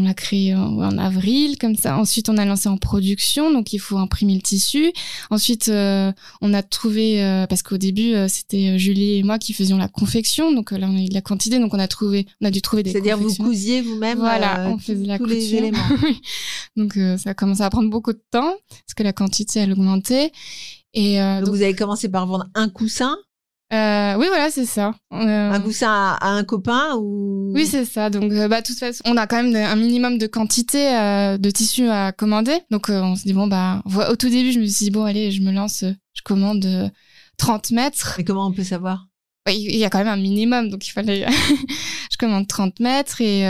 [0.00, 1.98] on l'a créé en, en avril, comme ça.
[1.98, 4.92] Ensuite, on a lancé en production, donc il faut imprimer le tissu.
[5.30, 9.52] Ensuite, euh, on a trouvé, euh, parce qu'au début, euh, c'était Julie et moi qui
[9.52, 11.88] faisions la confection, donc euh, là, on a eu de la quantité, donc on a
[11.88, 15.18] trouvé, on a dû trouver des C'est-à-dire vous cousiez vous-même Voilà, euh, on faisait la
[15.18, 15.38] tous couture.
[15.38, 15.78] les éléments.
[16.02, 16.20] Oui.
[16.76, 19.72] donc euh, ça a commencé à prendre beaucoup de temps, parce que la quantité, elle
[19.72, 20.30] augmentait.
[20.92, 23.16] Et euh, Donc, donc, vous avez commencé par vendre un coussin,
[23.72, 24.94] euh, oui, voilà, c'est ça.
[25.12, 27.50] Euh, un coussin à, à un copain ou?
[27.54, 28.10] Oui, c'est ça.
[28.10, 31.38] Donc, euh, bah, de toute façon, on a quand même un minimum de quantité euh,
[31.38, 32.58] de tissu à commander.
[32.70, 35.30] Donc, on se dit, bon, bah, au tout début, je me suis dit, bon, allez,
[35.32, 36.88] je me lance, je commande euh,
[37.38, 38.14] 30 mètres.
[38.18, 39.06] Mais comment on peut savoir?
[39.46, 41.26] Ouais, Il y a quand même un minimum, donc il fallait.
[42.12, 43.44] je commande 30 mètres et.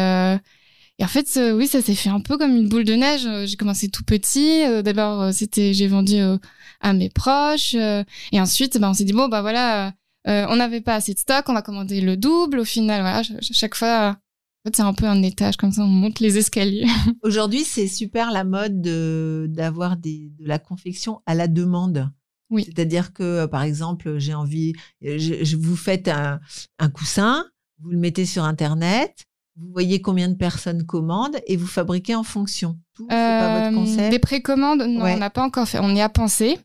[0.98, 3.26] Et en fait, euh, oui, ça s'est fait un peu comme une boule de neige.
[3.46, 4.62] J'ai commencé tout petit.
[4.64, 6.38] Euh, D'abord, c'était, j'ai vendu euh,
[6.80, 7.74] à mes proches.
[7.74, 9.92] et ensuite, bah, on s'est dit bon, bah voilà,
[10.26, 12.58] euh, on n'avait pas assez de stock, on va commander le double.
[12.60, 15.72] Au final, voilà, ch- ch- chaque fois, en fait, c'est un peu un étage comme
[15.72, 16.86] ça, on monte les escaliers.
[17.22, 22.10] Aujourd'hui, c'est super la mode de d'avoir de la confection à la demande.
[22.50, 22.64] Oui.
[22.64, 26.40] C'est-à-dire que, euh, par exemple, j'ai envie, euh, je, je- vous faites un,
[26.78, 27.44] un coussin,
[27.80, 29.24] vous le mettez sur Internet,
[29.56, 32.78] vous voyez combien de personnes commandent et vous fabriquez en fonction.
[32.94, 34.10] Tout, c'est pas votre Euh, concept.
[34.10, 35.14] Des précommandes, non, Ouais.
[35.14, 35.78] on n'a pas encore fait.
[35.80, 36.58] On y a pensé,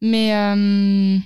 [0.00, 1.18] mais euh,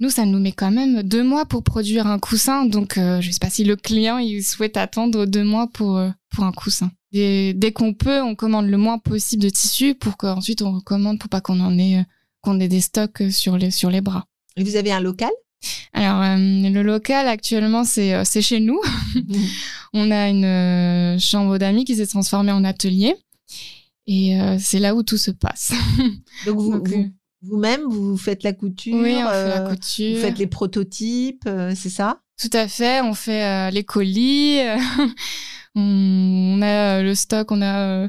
[0.00, 2.64] nous, ça nous met quand même deux mois pour produire un coussin.
[2.64, 6.08] Donc, euh, je sais pas si le client il souhaite attendre deux mois pour euh,
[6.34, 6.90] pour un coussin.
[7.12, 11.18] Dès, dès qu'on peut, on commande le moins possible de tissu pour qu'ensuite on recommande
[11.18, 12.02] pour pas qu'on en ait euh,
[12.40, 14.24] qu'on ait des stocks sur les sur les bras.
[14.56, 15.30] Et vous avez un local?
[15.92, 18.80] Alors, euh, le local actuellement, c'est euh, c'est chez nous.
[19.92, 23.14] On a une euh, chambre d'amis qui s'est transformée en atelier.
[24.06, 25.72] Et c'est là où tout se passe.
[26.46, 27.10] Donc, vous, Donc, vous-
[27.42, 30.16] vous-même, vous faites la couture, oui, on fait la euh, couture.
[30.16, 32.20] vous faites les prototypes, euh, c'est ça?
[32.38, 34.58] Tout à fait, on fait euh, les colis.
[35.74, 38.08] on, a le stock, on a euh,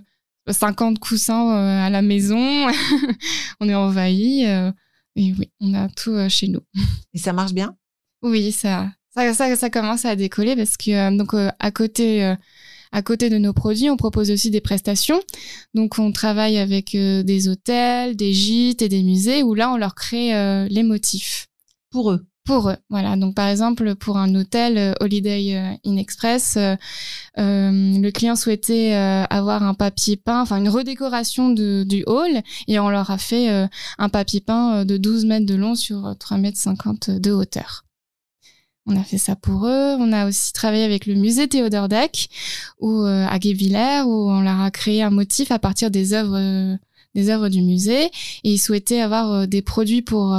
[0.50, 2.67] 50 coussins à la maison.
[3.60, 4.44] on est envahi.
[4.44, 4.72] et
[5.15, 6.62] oui, on a tout chez nous.
[7.13, 7.76] Et ça marche bien?
[8.22, 12.36] Oui, ça, ça, ça, ça commence à décoller parce que donc à côté,
[12.91, 15.21] à côté de nos produits, on propose aussi des prestations.
[15.73, 19.77] Donc on travaille avec euh, des hôtels, des gîtes et des musées où là on
[19.77, 21.47] leur crée euh, les motifs.
[21.89, 22.25] pour eux.
[22.45, 22.77] pour eux.
[22.89, 23.15] Voilà.
[23.15, 26.75] Donc, par exemple, pour un hôtel euh, Holiday Inn Express, euh,
[27.38, 32.89] le client souhaitait avoir un papier peint, enfin une redécoration de, du hall, et on
[32.89, 37.32] leur a fait un papier peint de 12 mètres de long sur 3,50 mètres de
[37.32, 37.86] hauteur.
[38.88, 39.96] On a fait ça pour eux.
[40.00, 42.30] On a aussi travaillé avec le musée Théodore Deck,
[42.80, 46.78] ou à Guévillers, où on leur a créé un motif à partir des œuvres
[47.13, 48.12] des œuvres du musée, et
[48.44, 50.36] ils souhaitaient avoir des produits pour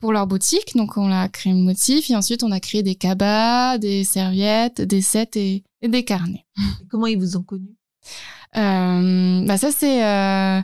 [0.00, 0.74] pour leur boutique.
[0.74, 4.80] Donc, on a créé un motif et ensuite, on a créé des cabas, des serviettes,
[4.80, 6.46] des sets et, des carnets.
[6.90, 7.76] Comment ils vous ont connus?
[8.56, 10.60] Euh, bah ça c'est euh,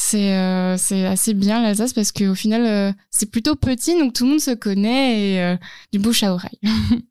[0.00, 4.22] c'est euh, c'est assez bien l'Alsace parce qu'au final euh, c'est plutôt petit donc tout
[4.24, 5.56] le monde se connaît et euh,
[5.92, 6.60] du bouche à oreille.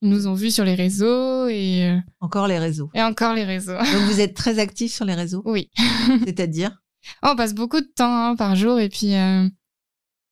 [0.00, 2.90] Ils nous ont vus sur les réseaux et encore les réseaux.
[2.94, 3.76] Et encore les réseaux.
[3.76, 5.70] Donc vous êtes très actifs sur les réseaux Oui.
[6.24, 6.82] C'est-à-dire?
[7.22, 9.12] On passe beaucoup de temps hein, par jour et puis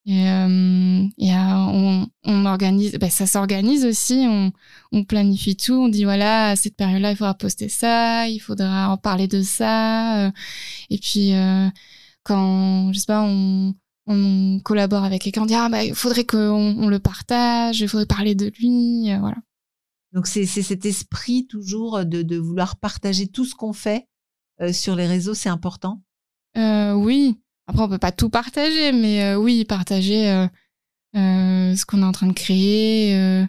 [0.04, 4.50] et, euh, et euh, on, on, organise, ben ça s'organise aussi, on,
[4.90, 8.88] on, planifie tout, on dit voilà, à cette période-là, il faudra poster ça, il faudra
[8.90, 10.26] en parler de ça.
[10.26, 10.30] Euh,
[10.90, 11.32] et puis,
[12.24, 13.74] quand, je sais pas, on,
[14.06, 17.88] on collabore avec quelqu'un, on dit ah, bah, il faudrait qu'on on le partage, il
[17.88, 19.36] faudrait parler de lui, voilà.
[20.12, 24.08] Donc, c'est cet esprit toujours de, de vouloir partager tout ce qu'on fait
[24.72, 26.02] sur les réseaux, c'est important?
[26.56, 27.38] Oui,
[27.72, 30.46] après, on peut pas tout partager, mais euh, oui, partager euh,
[31.16, 33.46] euh, ce qu'on est en train de créer,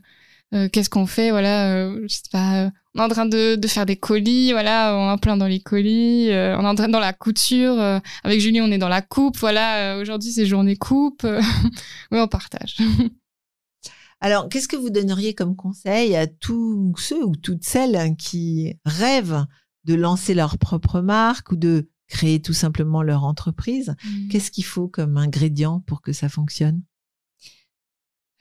[0.72, 4.52] qu'est-ce qu'on fait, voilà, je sais pas, on est en train de, faire des colis,
[4.52, 7.80] voilà, on est plein dans les colis, on est en train dans la couture,
[8.24, 11.24] avec Julie, on est dans la coupe, voilà, aujourd'hui c'est journée coupe,
[12.12, 12.78] oui, on partage.
[14.22, 19.46] Alors, qu'est-ce que vous donneriez comme conseil à tous ceux ou toutes celles qui rêvent
[19.84, 23.96] de lancer leur propre marque ou de créer tout simplement leur entreprise.
[24.04, 24.28] Mmh.
[24.30, 26.84] Qu'est-ce qu'il faut comme ingrédient pour que ça fonctionne?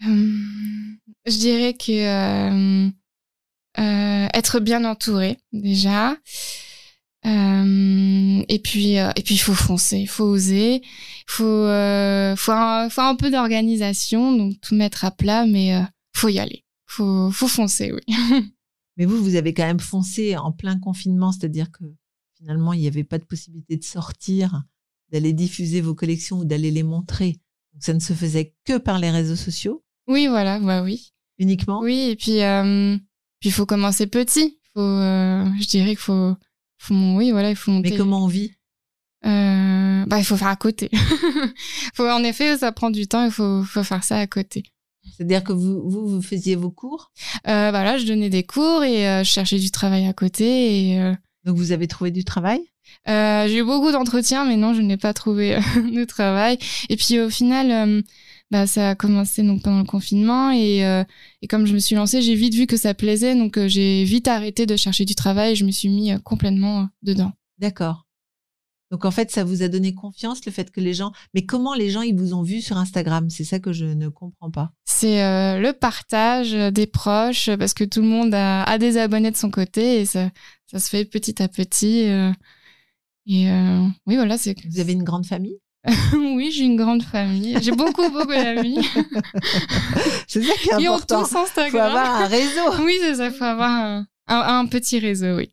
[0.05, 2.91] Hum, Je dirais que euh,
[3.79, 6.17] euh, être bien entouré déjà.
[7.25, 11.67] Euh, et puis et puis il faut foncer, il faut oser, il faut
[12.37, 15.81] faut un, faut un peu d'organisation, donc tout mettre à plat, mais
[16.17, 18.03] faut y aller, faut faut foncer, oui.
[18.97, 21.85] mais vous vous avez quand même foncé en plein confinement, c'est-à-dire que
[22.43, 24.63] finalement, il n'y avait pas de possibilité de sortir,
[25.13, 27.39] d'aller diffuser vos collections ou d'aller les montrer.
[27.73, 29.85] Donc, ça ne se faisait que par les réseaux sociaux.
[30.09, 31.13] Oui, voilà, bah oui.
[31.39, 31.81] Uniquement.
[31.81, 32.97] Oui, et puis euh,
[33.41, 34.59] puis il faut commencer petit.
[34.75, 36.35] Faut, euh, je dirais qu'il faut,
[36.79, 37.91] faut, oui, voilà, il faut monter.
[37.91, 38.53] Mais comment on vit?
[39.25, 40.91] Euh, Bah, il faut faire à côté.
[41.95, 43.25] faut, en effet, ça prend du temps.
[43.25, 44.65] Il faut, faut faire ça à côté.
[45.17, 47.13] C'est-à-dire que vous, vous, vous faisiez vos cours?
[47.47, 50.91] Euh, bah là, je donnais des cours et euh, je cherchais du travail à côté
[50.91, 51.13] et
[51.45, 52.61] donc vous avez trouvé du travail?
[53.09, 55.61] Euh, J'ai eu beaucoup d'entretiens, mais non, je n'ai pas trouvé euh,
[55.95, 56.59] de travail.
[56.89, 58.03] Et puis au final, euh,
[58.51, 61.05] bah, ça a commencé donc pendant le confinement et, euh,
[61.41, 64.29] et comme je me suis lancée, j'ai vite vu que ça plaisait, donc j'ai vite
[64.29, 67.33] arrêté de chercher du travail et je me suis mis complètement dedans.
[67.59, 68.07] D'accord.
[68.93, 71.13] Donc en fait, ça vous a donné confiance le fait que les gens.
[71.33, 73.31] Mais comment les gens ils vous ont vu sur Instagram?
[73.31, 74.71] C'est ça que je ne comprends pas.
[74.85, 79.31] C'est euh, le partage des proches parce que tout le monde a, a, des abonnés
[79.31, 80.29] de son côté et ça,
[80.71, 82.07] ça se fait petit à petit.
[82.07, 82.31] Euh,
[83.27, 84.55] et euh, oui, voilà, c'est.
[84.69, 85.57] Vous avez une grande famille?
[86.13, 87.57] Oui, j'ai une grande famille.
[87.63, 88.79] J'ai beaucoup, beaucoup d'amis.
[90.29, 91.21] c'est ça qui est important.
[91.21, 91.71] Ils ont tous Instagram.
[91.71, 92.85] Faut avoir un réseau.
[92.85, 93.31] oui, c'est ça.
[93.31, 95.51] Faut avoir un, un, un petit réseau, oui.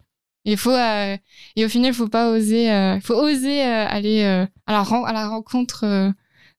[0.49, 1.17] Il faut euh,
[1.55, 2.71] et au final, il faut pas oser.
[2.71, 6.13] Euh, faut oser euh, aller à la à la rencontre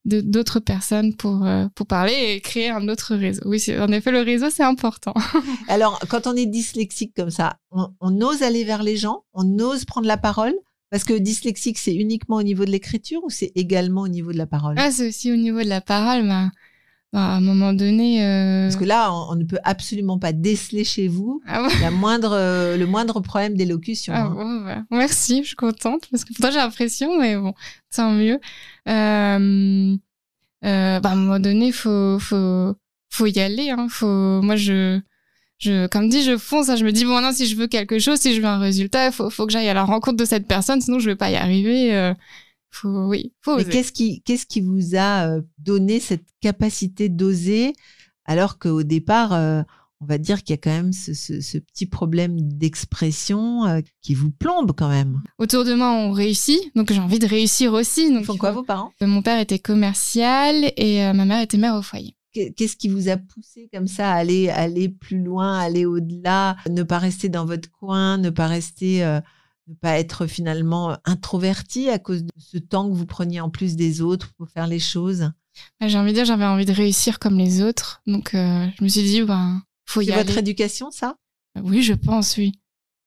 [0.05, 3.43] de d'autres personnes pour pour parler et créer un autre réseau.
[3.45, 5.15] Oui, en effet, le réseau c'est important.
[5.69, 9.59] Alors, quand on est dyslexique comme ça, on, on, ose aller vers les gens, on
[9.59, 10.55] ose prendre la parole?
[10.91, 14.39] Parce que dyslexique, c'est uniquement au niveau de l'écriture ou c'est également au niveau de
[14.39, 14.75] la parole?
[14.77, 16.25] Ah, c'est aussi au niveau de la parole.
[16.25, 16.47] Mais
[17.13, 18.25] bah, à un moment donné.
[18.25, 18.67] Euh...
[18.67, 21.69] Parce que là, on, ne peut absolument pas déceler chez vous ah ouais.
[21.81, 24.13] la moindre, euh, le moindre problème d'élocution.
[24.15, 24.31] Ah hein.
[24.31, 27.53] bon, bah, merci, je suis contente parce que pourtant j'ai l'impression, mais bon,
[27.95, 28.39] tant mieux.
[28.89, 29.97] Euh,
[30.63, 32.77] bah, à un moment donné, faut, faut,
[33.09, 33.71] faut y aller.
[33.71, 33.89] Hein.
[33.91, 35.01] Faut, moi, je,
[35.59, 36.69] je, comme dit, je fonce.
[36.69, 36.77] Hein.
[36.77, 39.07] Je me dis bon, non, si je veux quelque chose, si je veux un résultat,
[39.07, 41.31] il faut, faut que j'aille à la rencontre de cette personne, sinon je vais pas
[41.31, 42.13] y arriver.
[42.71, 47.73] Faut, oui, faut Mais qu'est-ce qui, qu'est-ce qui vous a euh, donné cette capacité d'oser
[48.25, 49.63] alors qu'au départ, euh,
[50.01, 53.81] on va dire qu'il y a quand même ce, ce, ce petit problème d'expression euh,
[54.03, 55.21] qui vous plombe quand même?
[55.39, 58.13] Autour de moi, on réussit, donc j'ai envie de réussir aussi.
[58.13, 58.93] Donc, font quoi vos parents?
[59.01, 62.15] Mon père était commercial et ma mère était mère au foyer.
[62.33, 66.85] Qu'est-ce qui vous a poussé comme ça à aller, aller plus loin, aller au-delà, ne
[66.85, 69.03] pas rester dans votre coin, ne pas rester
[69.71, 73.77] ne pas être finalement introverti à cause de ce temps que vous preniez en plus
[73.77, 75.31] des autres pour faire les choses?
[75.81, 78.03] Bah, j'ai envie de dire, j'avais envie de réussir comme les autres.
[78.07, 80.25] Donc, euh, je me suis dit, ben, faut y C'est aller.
[80.25, 81.17] votre éducation, ça?
[81.63, 82.53] Oui, je pense, oui.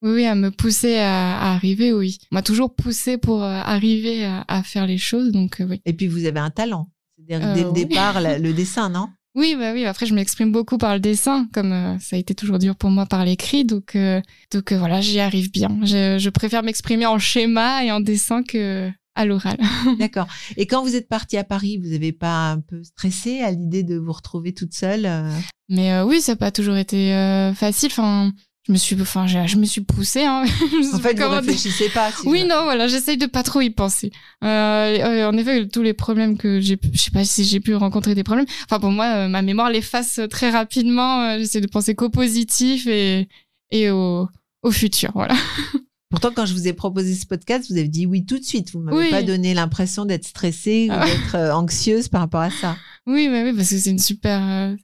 [0.02, 2.18] Oui, oui, à me pousser à, à arriver, oui.
[2.30, 5.80] On m'a toujours poussé pour euh, arriver à, à faire les choses, donc euh, oui.
[5.86, 6.90] Et puis vous avez un talent.
[7.16, 7.86] C'est-à-dire dès le oui.
[7.86, 9.08] départ, la- le dessin, non?
[9.34, 9.84] Oui, bah oui.
[9.84, 12.90] Après, je m'exprime beaucoup par le dessin, comme euh, ça a été toujours dur pour
[12.90, 14.20] moi par l'écrit, donc euh,
[14.52, 15.76] donc euh, voilà, j'y arrive bien.
[15.82, 19.58] Je, je préfère m'exprimer en schéma et en dessin que à l'oral.
[19.98, 20.26] D'accord.
[20.56, 23.82] Et quand vous êtes partie à Paris, vous n'avez pas un peu stressé à l'idée
[23.82, 25.30] de vous retrouver toute seule euh?
[25.68, 27.88] Mais oui, ça n'a pas toujours été euh, facile.
[27.90, 28.32] Enfin,
[28.66, 30.24] je me suis, enfin, je, me suis poussée.
[30.24, 30.44] Hein.
[30.94, 32.10] En fait, vous réfléchissez pas.
[32.12, 34.10] si Oui, non, voilà, j'essaye de pas trop y penser.
[34.42, 37.74] Euh, euh, en effet, tous les problèmes que j'ai, je sais pas si j'ai pu
[37.74, 38.46] rencontrer des problèmes.
[38.64, 41.38] Enfin, pour moi, euh, ma mémoire l'efface très rapidement.
[41.38, 43.28] J'essaie de penser qu'au positif et
[43.70, 44.28] et au
[44.62, 45.34] au futur, voilà.
[46.10, 48.70] Pourtant, quand je vous ai proposé ce podcast, vous avez dit oui tout de suite.
[48.72, 49.10] Vous m'avez Oui.
[49.10, 51.04] pas donné l'impression d'être stressée ou Ah.
[51.04, 52.76] d'être anxieuse par rapport à ça.
[53.06, 54.74] Oui, mais oui, parce que c'est une super, euh,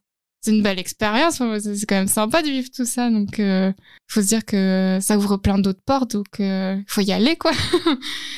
[0.41, 1.41] c'est une belle expérience.
[1.41, 3.11] Enfin, c'est quand même sympa de vivre tout ça.
[3.11, 3.73] Donc, euh,
[4.09, 6.13] faut se dire que ça ouvre plein d'autres portes.
[6.13, 7.53] Donc, euh, faut y aller, quoi.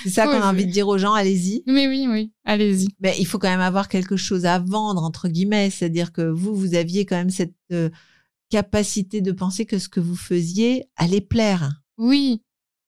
[0.02, 1.62] C'est ça qu'on a envie de dire aux gens, allez-y.
[1.66, 2.88] Mais oui, oui, allez-y.
[3.00, 5.70] Mais il faut quand même avoir quelque chose à vendre, entre guillemets.
[5.70, 7.88] C'est-à-dire que vous, vous aviez quand même cette euh,
[8.50, 11.70] capacité de penser que ce que vous faisiez allait plaire.
[11.98, 12.42] Oui.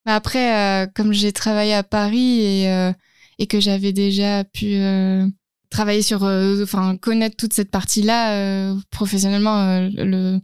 [0.07, 2.93] Mais après, euh, comme j'ai travaillé à Paris et,
[3.39, 4.75] et que j'avais déjà pu
[5.75, 10.39] travailler sur, euh, enfin, connaître toute cette partie-là euh, professionnellement, euh, le,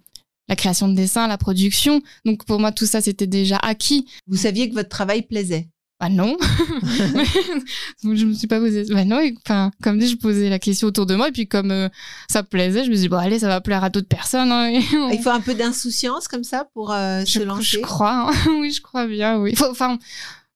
[0.48, 2.02] la création de dessin, la production.
[2.24, 4.06] Donc pour moi, tout ça, c'était déjà acquis.
[4.26, 5.68] Vous saviez que votre travail plaisait.
[6.00, 6.36] Bah non.
[8.02, 8.84] Je me suis pas posé.
[8.90, 9.20] Bah non.
[9.46, 11.88] Enfin, comme dit, je posais la question autour de moi et puis comme euh,
[12.28, 14.50] ça plaisait, je me suis dit bon allez, ça va plaire à d'autres personnes.
[14.50, 17.62] hein, on- Il faut un peu d'insouciance comme ça pour euh, je, se lancer.
[17.64, 18.30] je crois.
[18.30, 18.50] hein.
[18.60, 19.38] oui, je crois bien.
[19.38, 19.54] Oui.
[19.70, 19.98] Enfin,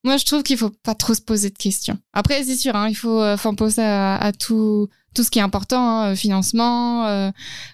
[0.04, 1.98] moi, je trouve qu'il faut pas trop se poser de questions.
[2.12, 5.42] Après, c'est sûr, hein, il faut, euh, penser à, à tout, tout ce qui est
[5.42, 7.30] important, hein, euh, financement, euh,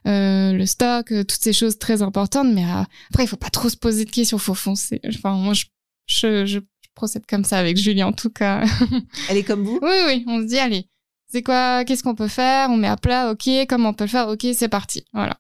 [0.07, 2.49] euh, le stock, euh, toutes ces choses très importantes.
[2.53, 4.39] Mais euh, après, il faut pas trop se poser de questions.
[4.39, 5.01] Faut foncer.
[5.09, 5.65] Enfin, moi, je,
[6.07, 6.61] je, je
[6.95, 8.65] procède comme ça avec Julie, en tout cas.
[9.29, 9.79] Elle est comme vous?
[9.83, 10.25] Oui, oui.
[10.29, 10.87] On se dit, allez.
[11.33, 12.71] C'est quoi Qu'est-ce qu'on peut faire?
[12.71, 13.49] On met à plat, ok.
[13.69, 14.29] Comment on peut le faire?
[14.29, 15.05] Ok, c'est parti.
[15.13, 15.37] Voilà.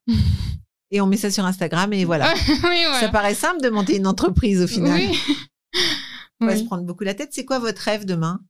[0.92, 2.32] Et on met ça sur Instagram et voilà.
[2.48, 3.00] oui, voilà.
[3.00, 5.00] Ça paraît simple de monter une entreprise au final.
[5.00, 5.18] Oui.
[6.40, 6.58] On va Oui.
[6.60, 7.30] se prendre beaucoup la tête.
[7.32, 8.40] C'est quoi votre rêve demain?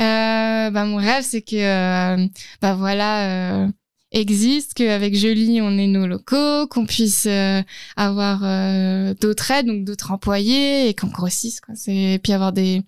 [0.00, 2.26] Euh, bah, mon rêve, c'est que, euh,
[2.60, 3.68] bah voilà, euh,
[4.12, 7.62] existe, qu'avec Jolie, on ait nos locaux, qu'on puisse euh,
[7.96, 11.74] avoir euh, d'autres aides, donc d'autres employés, et qu'on grossisse, quoi.
[11.76, 12.82] C'est, et puis avoir des,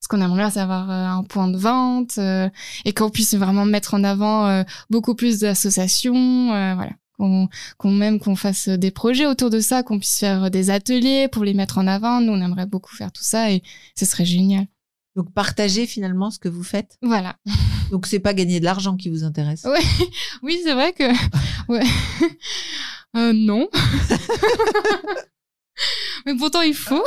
[0.00, 2.48] ce qu'on aimerait bien, c'est avoir euh, un point de vente, euh,
[2.84, 6.92] et qu'on puisse vraiment mettre en avant euh, beaucoup plus d'associations, euh, voilà.
[7.20, 11.28] Qu'on, qu'on même qu'on fasse des projets autour de ça, qu'on puisse faire des ateliers
[11.28, 12.22] pour les mettre en avant.
[12.22, 13.62] Nous, on aimerait beaucoup faire tout ça, et
[13.94, 14.66] ce serait génial.
[15.16, 16.96] Donc partager finalement ce que vous faites.
[17.02, 17.36] Voilà.
[17.90, 19.64] Donc c'est pas gagner de l'argent qui vous intéresse.
[19.64, 20.06] Ouais.
[20.42, 21.04] Oui, c'est vrai que.
[21.68, 21.84] Ouais.
[23.16, 23.68] Euh, non.
[26.24, 27.04] Mais pourtant, il faut.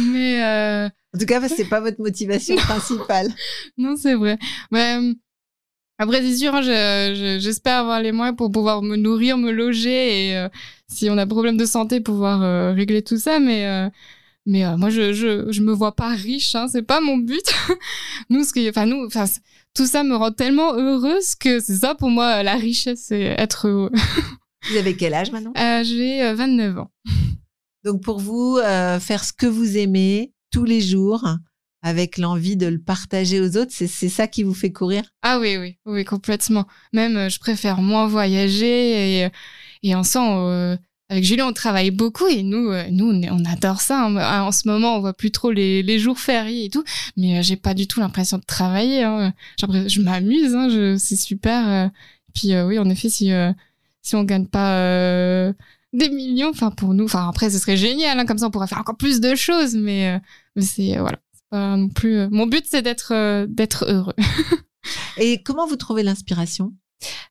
[0.00, 3.32] Mais euh, En tout cas, c'est pas votre motivation principale.
[3.78, 4.38] non, c'est vrai.
[4.72, 5.14] Mais, euh,
[6.02, 9.50] après, c'est sûr, hein, je- je- j'espère avoir les moyens pour pouvoir me nourrir, me
[9.52, 10.48] loger et euh,
[10.88, 13.38] si on a problème de santé, pouvoir euh, régler tout ça.
[13.38, 13.88] Mais, euh,
[14.46, 16.54] mais moi, je, je, je me vois pas riche.
[16.54, 17.44] Hein, c'est pas mon but.
[18.30, 19.24] nous, ce que, enfin, nous, enfin,
[19.74, 23.68] tout ça me rend tellement heureuse que c'est ça pour moi la richesse, c'est être
[23.68, 23.92] heureux.
[24.70, 25.52] Vous avez quel âge maintenant
[25.84, 26.90] J'ai euh, 29 ans.
[27.84, 28.58] Donc pour vous,
[29.00, 31.24] faire ce que vous aimez tous les jours
[31.82, 35.02] avec l'envie de le partager aux autres, c'est ça qui vous fait courir?
[35.22, 36.66] Ah oui, oui, oui, complètement.
[36.92, 39.30] Même, euh, je préfère moins voyager et, euh,
[39.82, 40.76] et on sent, euh,
[41.08, 44.04] avec Julien, on travaille beaucoup et nous, euh, nous, on, adore ça.
[44.04, 44.42] hein.
[44.42, 46.84] En ce moment, on voit plus trop les, les jours fériés et tout,
[47.16, 49.02] mais j'ai pas du tout l'impression de travailler.
[49.02, 49.32] Hein.
[49.58, 51.90] Je m'amuse, hein, c'est super.
[52.34, 53.32] Puis oui, en effet, si
[54.02, 55.52] si on gagne pas
[55.92, 58.18] des millions, enfin pour nous, enfin après, ce serait génial.
[58.18, 60.20] Hein, comme ça, on pourrait faire encore plus de choses, mais,
[60.54, 61.18] mais c'est voilà.
[61.52, 62.16] Non plus.
[62.18, 64.14] euh, Mon but, c'est d'être euh, d'être heureux.
[65.18, 66.72] Et comment vous trouvez l'inspiration?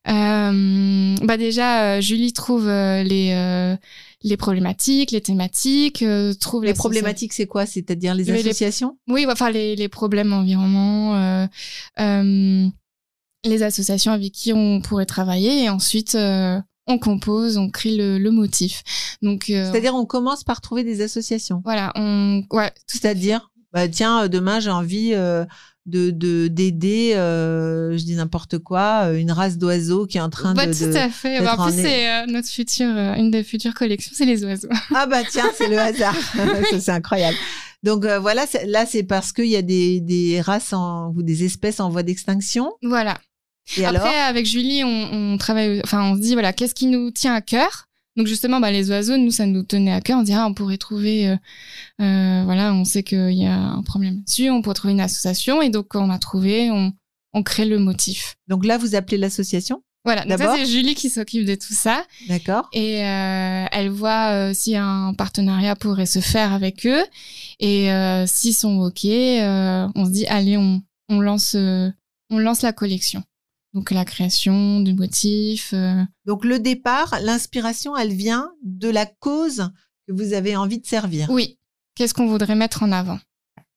[0.08, 3.76] Euh, bah déjà, euh, Julie trouve les euh,
[4.22, 7.66] les problématiques, les thématiques, euh, trouve Les problématiques, c'est quoi?
[7.66, 8.98] C'est-à-dire les associations?
[9.08, 11.46] Oui, bah, enfin les les problèmes environnement, euh,
[12.00, 12.66] euh,
[13.44, 18.18] les associations avec qui on pourrait travailler et ensuite euh, on compose, on crée le,
[18.18, 18.82] le motif.
[19.22, 21.62] Donc euh, C'est-à-dire on commence par trouver des associations?
[21.64, 25.44] voilà, on ouais C'est-à-dire, bah, tiens, euh, demain j'ai envie euh,
[25.86, 30.30] de de- d'aider, euh, je dis n'importe quoi, euh, une race d'oiseaux qui est en
[30.30, 31.40] train bah, de, tout à fait.
[31.40, 34.68] Bah, en plus, c'est euh, notre future, une des futures collections, c'est les oiseaux.
[34.94, 36.16] Ah bah tiens, c'est le hasard.
[36.80, 37.36] C'est incroyable.
[37.82, 41.80] Donc voilà, là c'est parce qu'il y a des, des races en, ou des espèces
[41.80, 42.72] en voie d'extinction.
[42.82, 43.18] voilà.
[43.76, 44.28] Et Après, alors?
[44.28, 47.40] avec Julie, on, on travaille, enfin, on se dit, voilà, qu'est-ce qui nous tient à
[47.40, 47.86] cœur?
[48.20, 50.18] Donc, justement, bah, les oiseaux, nous, ça nous tenait à cœur.
[50.18, 51.36] On dit, ah, on pourrait trouver, euh,
[52.02, 55.62] euh, voilà, on sait qu'il y a un problème là-dessus, on pourrait trouver une association.
[55.62, 56.92] Et donc, on a trouvé, on,
[57.32, 58.36] on crée le motif.
[58.46, 62.04] Donc là, vous appelez l'association Voilà, donc ça, c'est Julie qui s'occupe de tout ça.
[62.28, 67.02] D'accord Et euh, elle voit euh, si un partenariat pourrait se faire avec eux.
[67.58, 72.74] Et euh, s'ils sont OK, on se dit, allez, on, on, lance, on lance la
[72.74, 73.22] collection.
[73.74, 75.70] Donc la création du motif.
[75.74, 79.70] euh, Donc le départ, l'inspiration, elle vient de la cause
[80.08, 81.30] que vous avez envie de servir.
[81.30, 81.58] Oui,
[81.94, 83.20] qu'est-ce qu'on voudrait mettre en avant?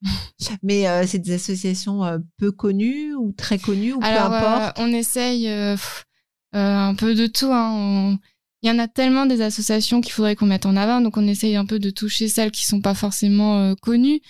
[0.63, 4.77] Mais euh, c'est des associations euh, peu connues ou très connues ou Alors, peu importe?
[4.79, 6.05] on essaye euh, pff,
[6.53, 7.51] un peu de tout.
[7.53, 7.71] hein.
[7.73, 8.17] On-
[8.63, 11.27] Il y en a tellement des associations qu'il faudrait qu'on mette en avant, donc on
[11.27, 14.21] essaye un peu de toucher celles qui sont pas forcément connues.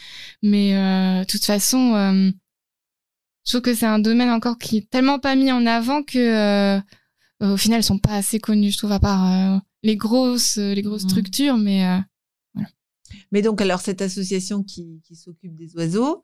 [0.41, 2.33] Mais euh, de toute façon,
[3.45, 6.17] je trouve que c'est un domaine encore qui est tellement pas mis en avant que
[6.17, 6.81] euh,
[7.41, 10.81] au final, elles sont pas assez connues, je trouve, à part euh, les grosses, les
[10.81, 11.09] grosses Mhm.
[11.09, 11.57] structures.
[11.57, 11.99] Mais euh,
[13.31, 16.23] Mais donc alors cette association qui, qui s'occupe des oiseaux,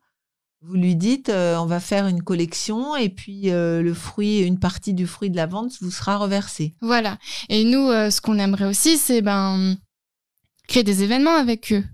[0.62, 4.58] vous lui dites euh, on va faire une collection et puis euh, le fruit, une
[4.58, 6.74] partie du fruit de la vente vous sera reversée.
[6.80, 7.18] Voilà.
[7.48, 9.76] Et nous, euh, ce qu'on aimerait aussi, c'est ben
[10.68, 11.84] créer des événements avec eux.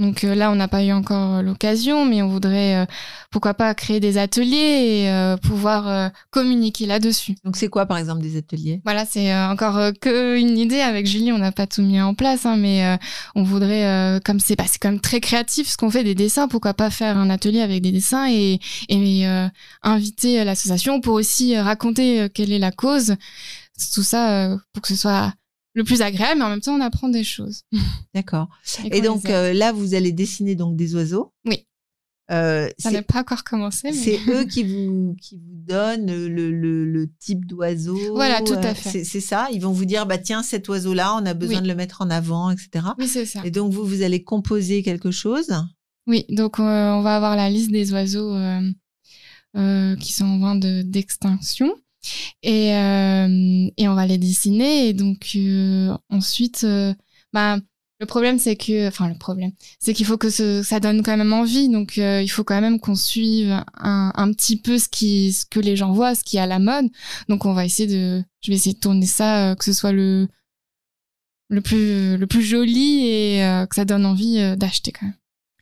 [0.00, 2.86] Donc euh, là, on n'a pas eu encore l'occasion, mais on voudrait, euh,
[3.30, 7.34] pourquoi pas, créer des ateliers et euh, pouvoir euh, communiquer là-dessus.
[7.44, 8.80] Donc c'est quoi par exemple des ateliers?
[8.84, 10.80] Voilà, c'est euh, encore euh, que une idée.
[10.80, 12.96] Avec Julie, on n'a pas tout mis en place, hein, mais euh,
[13.34, 16.14] on voudrait, euh, comme c'est bah, c'est quand même très créatif ce qu'on fait, des
[16.14, 19.46] dessins, pourquoi pas faire un atelier avec des dessins et, et euh,
[19.82, 23.16] inviter l'association pour aussi euh, raconter euh, quelle est la cause.
[23.94, 25.32] Tout ça euh, pour que ce soit
[25.74, 27.62] le plus agréable, mais en même temps, on apprend des choses.
[28.14, 28.48] D'accord.
[28.90, 31.32] Et donc euh, là vous allez dessiner donc des oiseaux.
[31.44, 31.66] Oui.
[32.32, 36.28] Euh, ça n'est pas encore commencé, mais C'est eux qui vous qui vous donnent le,
[36.28, 37.98] le, le type d'oiseau.
[38.14, 39.02] Voilà, tout à euh, fait.
[39.02, 39.48] C'est ça.
[39.52, 41.62] Ils vont vous dire bah tiens cet oiseau là on a besoin Oui.
[41.62, 42.86] de le mettre en avant etc.
[42.98, 43.40] oui, c'est ça.
[43.44, 45.48] Et donc vous vous allez composer quelque chose.
[46.06, 48.32] Oui, donc euh, on va avoir la liste des oiseaux
[49.54, 51.74] qui sont en voie de- d'extinction.
[52.42, 54.88] Et, euh, et on va les dessiner.
[54.88, 56.94] Et donc euh, ensuite, euh,
[57.32, 57.58] bah,
[58.00, 61.16] le problème c'est que, enfin le problème, c'est qu'il faut que ce- ça donne quand
[61.16, 61.68] même envie.
[61.68, 65.44] Donc euh, il faut quand même qu'on suive un, un petit peu ce qui, ce
[65.46, 66.86] que les gens voient, ce qui est à la mode.
[67.28, 69.92] Donc on va essayer de, je vais essayer de tourner ça, euh, que ce soit
[69.92, 70.28] le
[71.48, 75.14] le plus le plus joli et que ça donne envie d'acheter quand même.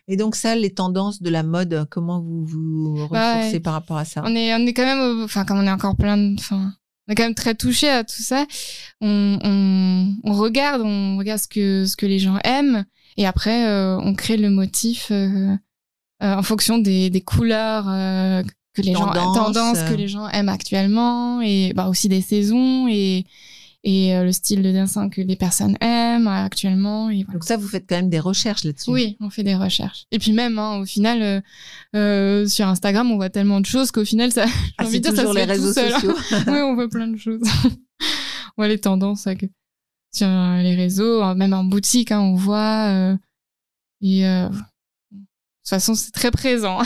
[0.09, 3.99] Et donc ça, les tendances de la mode, comment vous vous Bah, ressourcez par rapport
[3.99, 4.23] à ça?
[4.25, 6.73] on est on est quand même enfin comme on est encore plein de enfin
[7.07, 8.47] on est quand même très touché à tout ça
[9.01, 12.85] on, on, on regarde on regarde ce que ce que les gens aiment
[13.17, 15.55] et après euh, on crée le motif euh,
[16.23, 18.43] euh, en fonction des, des couleurs euh,
[18.75, 19.89] que les Tendance, gens tendances euh.
[19.91, 23.25] que les gens aiment actuellement et bah aussi des saisons et
[23.85, 27.35] et euh, le style de dessin que les personnes aiment actuellement et voilà.
[27.35, 28.91] Donc ça, vous faites quand même des recherches là-dessus.
[28.91, 30.05] Oui, on fait des recherches.
[30.11, 31.41] Et puis même, hein, au final, euh,
[31.95, 35.09] euh, sur Instagram, on voit tellement de choses qu'au final, ça, j'ai Ah, envie de
[35.09, 35.93] dire, ça se les fait tout réseaux seul.
[35.93, 36.15] sociaux.
[36.49, 37.41] oui, on voit plein de choses.
[37.65, 37.69] on
[38.57, 39.53] voit les tendances avec-
[40.13, 42.89] sur les réseaux, euh, même en boutique, hein, on voit.
[42.89, 43.17] euh,
[44.01, 46.81] et de toute façon, c'est très présent.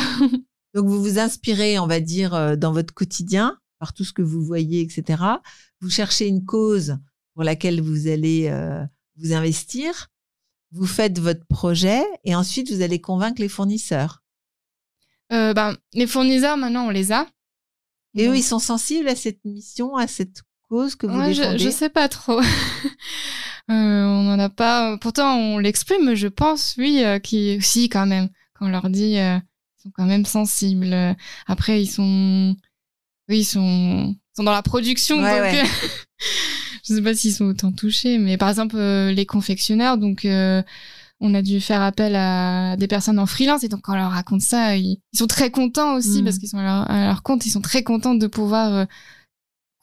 [0.75, 4.43] Donc vous vous inspirez, on va dire, dans votre quotidien, par tout ce que vous
[4.43, 5.23] voyez, etc.
[5.83, 6.97] Vous cherchez une cause
[7.35, 8.85] pour laquelle vous allez euh,
[9.17, 10.09] vous investir.
[10.71, 14.23] Vous faites votre projet et ensuite vous allez convaincre les fournisseurs.
[15.33, 17.27] Euh, ben, les fournisseurs, maintenant, on les a.
[18.15, 21.41] Et eux, ils sont sensibles à cette mission, à cette cause que vous Ouais, je,
[21.41, 21.59] défendez.
[21.59, 22.41] je sais pas trop.
[23.71, 24.99] Euh, on n'en a pas.
[24.99, 28.29] Pourtant, on l'exprime, je pense, oui, qui aussi quand même.
[28.55, 29.43] Quand on leur dit, ils
[29.81, 31.15] sont quand même sensibles.
[31.47, 32.57] Après, ils sont,
[33.29, 35.63] oui, ils sont, sont dans la production, Ouais, donc ouais.
[35.63, 35.65] euh,
[36.89, 38.19] je sais pas s'ils sont autant touchés.
[38.19, 40.25] Mais par exemple, euh, les confectionneurs, donc.
[40.25, 40.63] euh,
[41.25, 44.11] on a dû faire appel à des personnes en freelance et donc quand on leur
[44.11, 46.25] raconte ça, ils, ils sont très contents aussi Mm.
[46.25, 48.85] parce qu'ils sont à leur, à leur compte, ils sont très contents de pouvoir euh,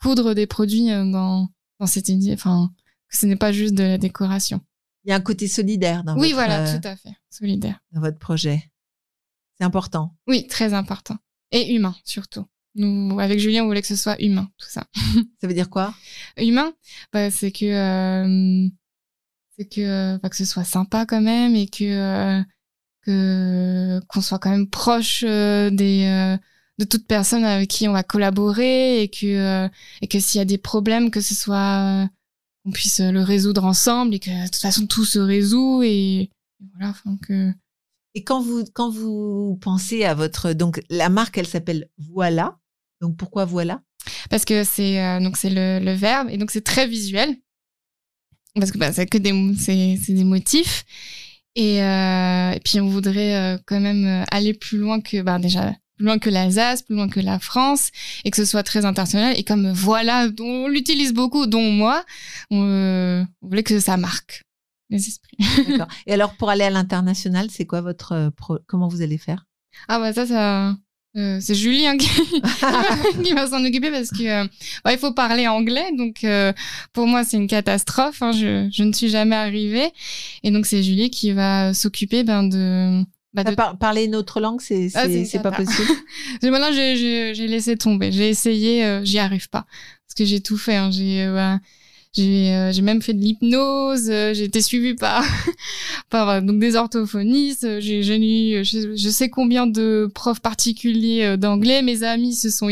[0.02, 1.48] coudre des produits euh, dans,
[1.78, 2.70] dans cette idée, enfin,
[3.08, 4.60] que ce n'est pas juste de la décoration.
[5.04, 7.80] Il y a un côté solidaire dans, oui, votre, voilà, tout à fait, solidaire.
[7.92, 8.70] dans votre projet.
[9.56, 10.14] C'est important.
[10.26, 11.16] Oui, très important.
[11.52, 12.44] Et humain, surtout.
[12.76, 14.86] Nous, avec Julien, on voulait que ce soit humain, tout ça.
[15.40, 15.92] Ça veut dire quoi?
[16.36, 16.72] Humain,
[17.12, 18.68] bah, c'est que, euh,
[19.58, 22.42] c'est que, euh, bah, que ce soit sympa quand même et que, euh,
[23.02, 26.38] que, qu'on soit quand même proche euh, des, euh,
[26.78, 29.68] de toute personne avec qui on va collaborer et que, euh,
[30.02, 32.06] et que s'il y a des problèmes, que ce soit, euh,
[32.64, 36.30] qu'on puisse le résoudre ensemble et que de toute façon tout se résout et, et
[36.74, 37.50] voilà, enfin que,
[38.14, 42.59] Et quand vous quand vous pensez à votre donc la marque, elle s'appelle Voilà.
[43.00, 43.82] Donc pourquoi Voilà?
[44.30, 47.36] Parce que c'est euh, donc c'est le, le verbe et donc c'est très visuel
[48.54, 50.84] parce que bah, c'est que des c'est c'est des motifs
[51.56, 55.74] et, euh, et puis on voudrait euh, quand même aller plus loin que bah déjà
[55.96, 57.90] plus loin que l'Alsace, plus loin que la France,
[58.24, 59.34] et que ce soit très international.
[59.38, 62.06] Et comme voilà, on l'utilise beaucoup, dont moi,
[62.50, 64.44] on, on voulait que ça marque
[64.88, 65.36] les esprits.
[65.68, 65.88] D'accord.
[66.06, 69.44] Et alors, pour aller à l'international, c'est quoi votre pro- comment vous allez faire?
[69.88, 70.74] Ah bah ça, ça
[71.16, 72.08] euh, c'est Julie hein, qui,
[73.24, 74.46] qui va s'en occuper parce que euh,
[74.84, 76.52] bah, il faut parler anglais, donc euh,
[76.92, 78.22] pour moi c'est une catastrophe.
[78.22, 79.88] Hein, je, je ne suis jamais arrivée,
[80.42, 83.02] et donc c'est Julie qui va s'occuper ben de
[83.32, 85.88] bah, de Ah, par- Parler une autre langue, c'est Ah, c'est pas possible.
[86.42, 88.10] Maintenant, j'ai laissé tomber.
[88.10, 89.66] J'ai essayé, euh, j'y arrive pas.
[90.06, 90.74] Parce que j'ai tout fait.
[90.74, 90.90] hein.
[90.90, 91.60] J'ai euh, bah,
[92.12, 94.10] j'ai euh, même fait de l'hypnose.
[94.10, 95.24] euh, j'ai été suivie par,
[96.10, 97.80] par euh, donc des orthophonistes.
[97.80, 98.02] J'ai eu
[98.64, 101.82] je, sais combien de profs particuliers euh, d'anglais.
[101.82, 102.68] Mes amis se sont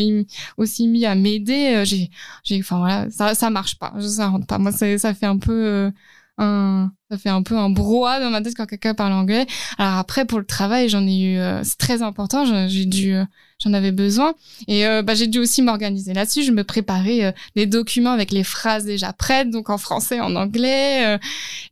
[0.56, 1.82] aussi mis à m'aider.
[1.84, 2.10] J'ai
[2.42, 3.94] j'ai enfin voilà, ça ça marche pas.
[4.00, 4.58] Ça rentre pas.
[4.58, 5.90] Moi, ça fait un peu
[6.38, 9.46] un ça fait un peu un brouhaha dans ma tête quand quelqu'un parle anglais.
[9.78, 13.24] Alors après pour le travail, j'en ai eu euh, c'est très important, j'ai dû euh,
[13.64, 14.34] j'en avais besoin
[14.66, 18.30] et euh, bah, j'ai dû aussi m'organiser là-dessus, je me préparais euh, des documents avec
[18.30, 21.18] les phrases déjà prêtes donc en français, en anglais euh,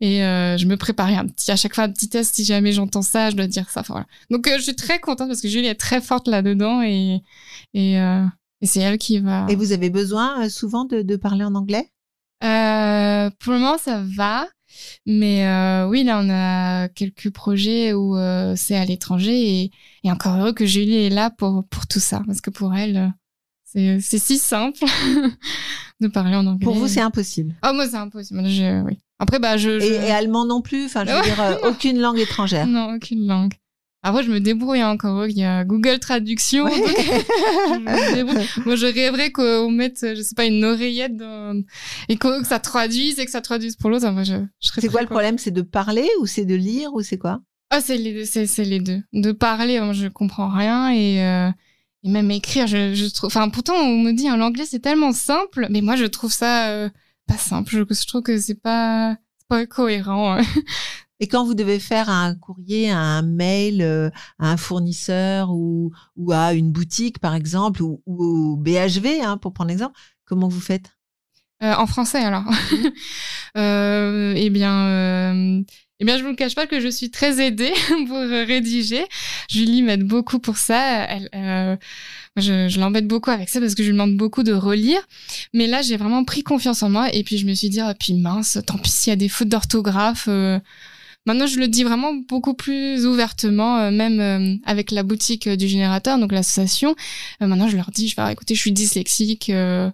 [0.01, 2.73] et euh, je me préparais un petit à chaque fois un petit test si jamais
[2.73, 4.07] j'entends ça, je dois dire ça enfin, voilà.
[4.31, 7.21] Donc euh, je suis très contente parce que Julie est très forte là-dedans et
[7.75, 8.25] et, euh,
[8.63, 11.55] et c'est elle qui va Et vous avez besoin euh, souvent de, de parler en
[11.55, 11.91] anglais?
[12.45, 14.47] Euh, pour le moment, ça va.
[15.07, 19.71] Mais euh, oui, là, on a quelques projets où euh, c'est à l'étranger et,
[20.05, 22.23] et encore heureux que Julie est là pour, pour tout ça.
[22.27, 23.13] Parce que pour elle,
[23.65, 24.79] c'est c'est si simple
[26.01, 26.65] de parler en anglais.
[26.65, 27.55] Pour vous, c'est impossible.
[27.65, 28.47] Oh, moi, c'est impossible.
[28.49, 28.99] Je, oui.
[29.19, 29.81] Après, bah, je...
[29.81, 29.85] je...
[29.85, 30.87] Et, et allemand non plus.
[30.87, 32.67] Enfin, je veux dire, euh, aucune langue étrangère.
[32.67, 33.55] Non, aucune langue.
[34.07, 35.17] Après, je me débrouille hein, encore.
[35.17, 36.65] heureux qu'il y a Google Traduction.
[36.65, 36.71] Ouais.
[36.81, 36.97] donc
[37.89, 38.61] je.
[38.65, 41.61] Moi, je rêverais qu'on mette, je sais pas, une oreillette dans...
[42.09, 44.09] et que que ça traduise et que ça traduise pour l'autre.
[44.11, 45.39] Moi, je, C'est quoi le problème?
[45.39, 47.41] C'est de parler ou c'est de lire ou c'est quoi?
[47.71, 49.03] Ah, c'est les, deux- c'est, c'est les deux.
[49.13, 51.51] De parler, moi, je comprends rien et, euh,
[52.05, 53.27] et même écrire, je, je trouve.
[53.27, 56.69] Enfin, pourtant, on me dit, hein, l'anglais, c'est tellement simple, mais moi, je trouve ça
[56.71, 56.89] euh,
[57.27, 57.71] pas simple.
[57.73, 60.39] Je, je trouve que c'est pas, c'est pas cohérent.
[61.21, 66.33] Et quand vous devez faire un courrier, un mail euh, à un fournisseur ou, ou
[66.33, 70.61] à une boutique, par exemple, ou, ou au BHV, hein, pour prendre l'exemple, comment vous
[70.61, 70.93] faites?
[71.63, 72.45] Euh, en français, alors.
[73.57, 74.87] euh, eh bien.
[74.89, 75.63] Euh...
[75.99, 77.73] Eh bien, je ne vous le cache pas que je suis très aidée
[78.07, 79.07] pour euh, rédiger.
[79.49, 81.05] Julie m'aide beaucoup pour ça.
[81.05, 81.77] Elle, euh,
[82.37, 85.01] je, je l'embête beaucoup avec ça parce que je lui demande beaucoup de relire.
[85.55, 87.09] Mais là, j'ai vraiment pris confiance en moi.
[87.15, 89.31] Et puis, je me suis dit, ah, puis mince, tant pis s'il y a des
[89.31, 90.27] fautes d'orthographe.
[90.29, 90.61] euh,
[91.27, 95.57] Maintenant, je le dis vraiment beaucoup plus ouvertement, euh, même euh, avec la boutique euh,
[95.57, 96.95] du générateur, donc l'association.
[97.41, 99.51] Maintenant, je leur dis, je vais écoutez, je suis dyslexique,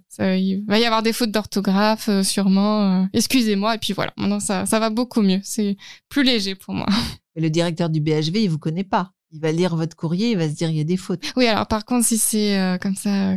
[0.09, 3.09] ça- il va y avoir des fautes d'orthographe, sûrement.
[3.13, 3.75] Excusez-moi.
[3.75, 5.41] Et puis voilà, maintenant, ça, ça va beaucoup mieux.
[5.43, 5.77] C'est
[6.09, 6.87] plus léger pour moi.
[7.37, 9.13] Et le directeur du BHV, il vous connaît pas.
[9.33, 11.23] Il va lire votre courrier, il va se dire il y a des fautes.
[11.37, 13.37] Oui, alors par contre, si c'est comme ça,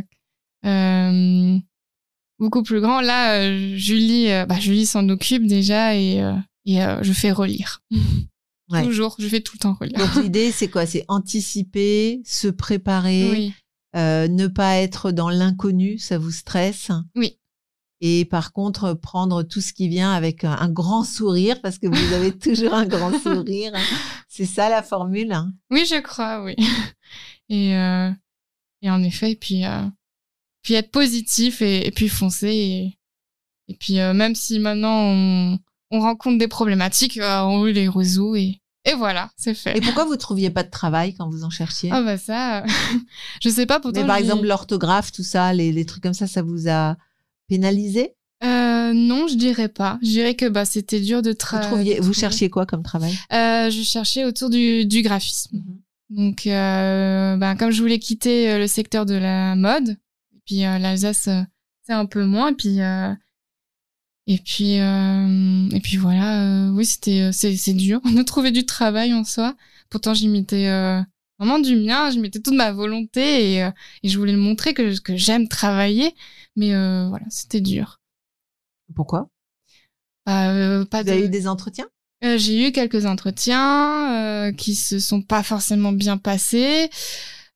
[0.66, 1.58] euh,
[2.38, 6.32] beaucoup plus grand, là, euh, Julie, euh, bah, Julie s'en occupe déjà et, euh,
[6.66, 7.82] et euh, je fais relire.
[8.68, 8.82] Ouais.
[8.82, 9.96] Toujours, je fais tout le temps relire.
[9.96, 10.86] Donc l'idée, c'est quoi?
[10.86, 13.52] C'est anticiper, se préparer, oui.
[13.94, 16.90] euh, ne pas être dans l'inconnu, ça vous stresse?
[17.14, 17.38] Oui.
[18.00, 21.86] Et par contre, prendre tout ce qui vient avec un, un grand sourire, parce que
[21.86, 23.72] vous avez toujours un grand sourire.
[24.28, 25.30] C'est ça la formule.
[25.30, 25.52] hein?
[25.70, 26.56] Oui, je crois, oui.
[27.48, 28.10] Et, euh,
[28.82, 29.82] et en effet, et puis, euh,
[30.62, 32.48] puis être positif et, et puis foncer.
[32.52, 32.98] Et,
[33.68, 35.58] et puis euh, même si maintenant on,
[35.90, 39.76] on rencontre des problématiques, euh, on les résout et, et voilà, c'est fait.
[39.76, 41.90] Et pourquoi vous trouviez pas de travail quand vous en cherchiez?
[41.92, 42.66] Ah bah ça, euh,
[43.42, 44.00] je sais pas pourtant.
[44.00, 46.96] Mais par exemple, l'orthographe, tout ça, les, les trucs comme ça, ça vous a
[47.48, 48.14] pénalisé?
[48.44, 49.98] Euh, non, je dirais pas.
[50.02, 52.00] Je dirais que bah c'était dur de vous, travailler.
[52.00, 53.12] vous cherchiez quoi comme travail?
[53.32, 55.62] Euh, je cherchais autour du, du graphisme.
[56.10, 59.90] Donc, euh, bah, comme je voulais quitter euh, le secteur de la mode,
[60.34, 61.40] et puis euh, l'Alsace, euh,
[61.82, 62.50] c'est un peu moins.
[62.50, 63.12] Et puis, euh,
[64.26, 66.42] et puis, euh, et puis voilà.
[66.68, 69.56] euh, oui, c'était, euh, c'est, c'est dur de trouver du travail en soi.
[69.90, 71.00] Pourtant, j'y mettais euh,
[71.38, 72.10] vraiment du mien.
[72.10, 73.70] Je mettais toute ma volonté et, euh,
[74.02, 76.14] et je voulais le montrer que que j'aime travailler.
[76.56, 78.00] Mais euh, voilà, c'était dur.
[78.94, 79.28] Pourquoi?
[80.26, 81.86] Bah, euh, pas Vous avez de- eu des entretiens?
[82.24, 86.88] Euh, j'ai eu quelques entretiens euh, qui se sont pas forcément bien passés.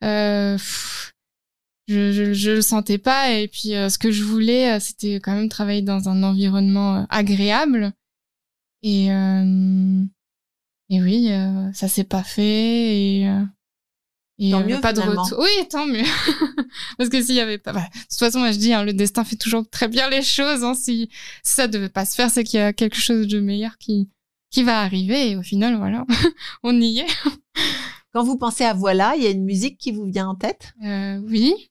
[0.05, 1.13] Euh, pff,
[1.91, 5.17] je, je, je le sentais pas et puis euh, ce que je voulais, euh, c'était
[5.17, 7.93] quand même travailler dans un environnement euh, agréable.
[8.83, 10.03] Et euh,
[10.89, 12.43] et oui, euh, ça s'est pas fait
[13.21, 13.43] et euh,
[14.39, 15.39] Et Tant mieux, pas de retour.
[15.39, 16.05] Oui, tant mieux.
[16.99, 18.93] Parce que s'il y avait pas, bah, de toute façon, moi je dis, hein, le
[18.93, 20.65] destin fait toujours très bien les choses.
[20.65, 20.75] Hein.
[20.75, 21.11] Si,
[21.43, 24.09] si ça devait pas se faire, c'est qu'il y a quelque chose de meilleur qui
[24.51, 25.31] qui va arriver.
[25.31, 26.07] Et au final, voilà,
[26.63, 27.07] on y est.
[28.13, 30.73] Quand vous pensez à voilà, il y a une musique qui vous vient en tête?
[30.85, 31.70] Euh, oui.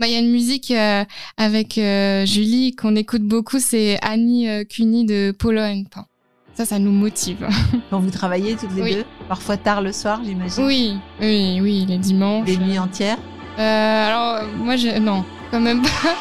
[0.00, 1.04] Bah, il y a une musique euh,
[1.36, 6.06] avec euh, Julie qu'on écoute beaucoup, c'est Annie euh, Cuny de Polo Pan.
[6.54, 7.46] Ça, ça nous motive.
[7.90, 8.94] quand vous travaillez toutes les Oui.
[8.94, 10.64] deux Parfois tard le soir, j'imagine.
[10.64, 12.46] Oui, oui, oui, les dimanches.
[12.46, 13.18] Des nuits entières.
[13.58, 14.98] Euh, alors, moi, je...
[14.98, 16.16] non, quand même pas.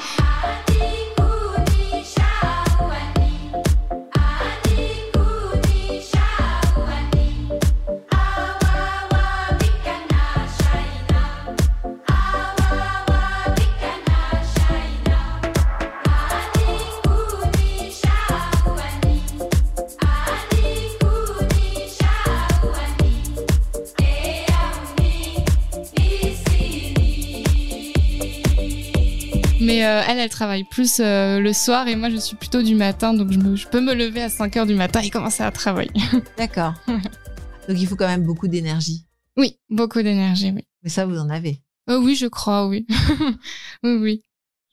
[29.70, 32.76] Mais euh, elle, elle travaille plus euh, le soir et moi, je suis plutôt du
[32.76, 35.43] matin, donc je, me- je peux me lever à 5 heures du matin et commencer
[35.43, 35.91] à travailler.
[36.38, 36.74] D'accord.
[36.88, 39.05] Donc il faut quand même beaucoup d'énergie.
[39.38, 40.63] oui, beaucoup d'énergie, oui.
[40.84, 41.61] Mais ça, vous en avez.
[41.89, 42.86] Euh, oui, je crois, oui.
[43.84, 44.22] oui, oui.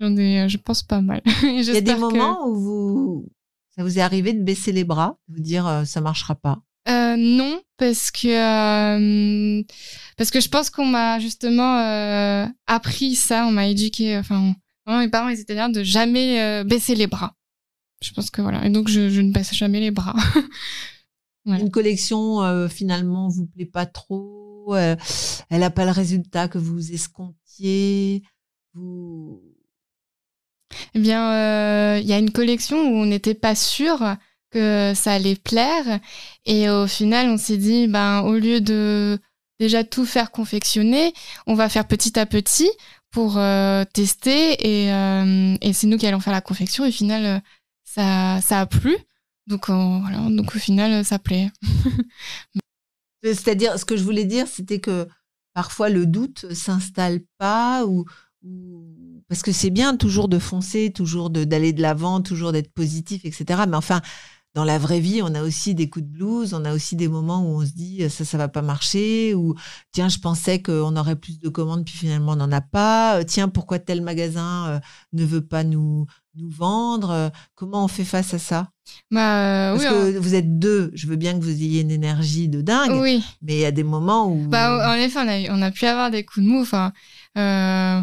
[0.00, 1.22] J'en ai, euh, je pense pas mal.
[1.42, 3.28] Il y a des moments où vous,
[3.76, 6.58] ça vous est arrivé de baisser les bras, de vous dire ça marchera pas?
[6.88, 9.62] Non, parce que
[10.16, 14.16] parce que je pense qu'on m'a justement appris ça, on m'a éduqué.
[14.18, 14.54] Enfin,
[14.86, 17.34] vraiment, mes parents ils étaient là de jamais euh, baisser les bras.
[18.02, 20.14] Je pense que voilà, et donc je, je ne baisse jamais les bras.
[21.46, 21.62] Voilà.
[21.62, 24.96] Une collection euh, finalement vous plaît pas trop, euh,
[25.48, 28.24] elle a pas le résultat que vous escomptiez.
[28.74, 29.40] Vous...
[30.94, 34.16] Eh bien, euh, il y a une collection où on n'était pas sûr
[34.50, 36.00] que ça allait plaire,
[36.46, 39.18] et au final, on s'est dit, ben au lieu de
[39.60, 41.12] déjà tout faire confectionner,
[41.46, 42.70] on va faire petit à petit
[43.16, 46.84] pour euh, tester, et, euh, et c'est nous qui allons faire la confection.
[46.84, 47.40] Et au final, euh,
[47.82, 48.94] ça, ça a plu,
[49.46, 51.50] donc voilà, donc au final, ça plaît.
[53.22, 55.08] C'est-à-dire, ce que je voulais dire, c'était que
[55.54, 58.04] parfois le doute s'installe pas ou,
[58.44, 63.24] ou- parce que c'est bien toujours de foncer, toujours d'aller de l'avant, toujours d'être positif,
[63.24, 63.66] etc.
[63.66, 64.02] Mais enfin,
[64.56, 67.08] dans la vraie vie, on a aussi des coups de blues, on a aussi des
[67.08, 69.54] moments où on se dit ça, ça va pas marcher, ou
[69.92, 73.18] tiens, je pensais qu'on aurait plus de commandes, puis finalement on n'en a pas.
[73.20, 74.80] Euh, Tiens, pourquoi tel magasin euh,
[75.12, 77.10] ne veut pas nous nous vendre?
[77.10, 78.70] Euh, Comment on fait face à ça?
[79.10, 81.90] Bah, euh, Parce oui, que vous êtes deux, je veux bien que vous ayez une
[81.90, 83.22] énergie de dingue, oui.
[83.42, 85.70] mais il y a des moments où Bah, en effet, on a, eu- on a
[85.70, 86.62] pu avoir des coups de mou.
[86.62, 86.92] Enfin,
[87.36, 88.00] euh,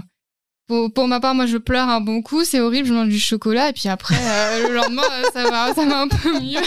[0.67, 3.19] pour, pour ma part, moi, je pleure un bon coup, c'est horrible, je mange du
[3.19, 6.59] chocolat, et puis après, euh, le lendemain, euh, ça va, ça va un peu mieux.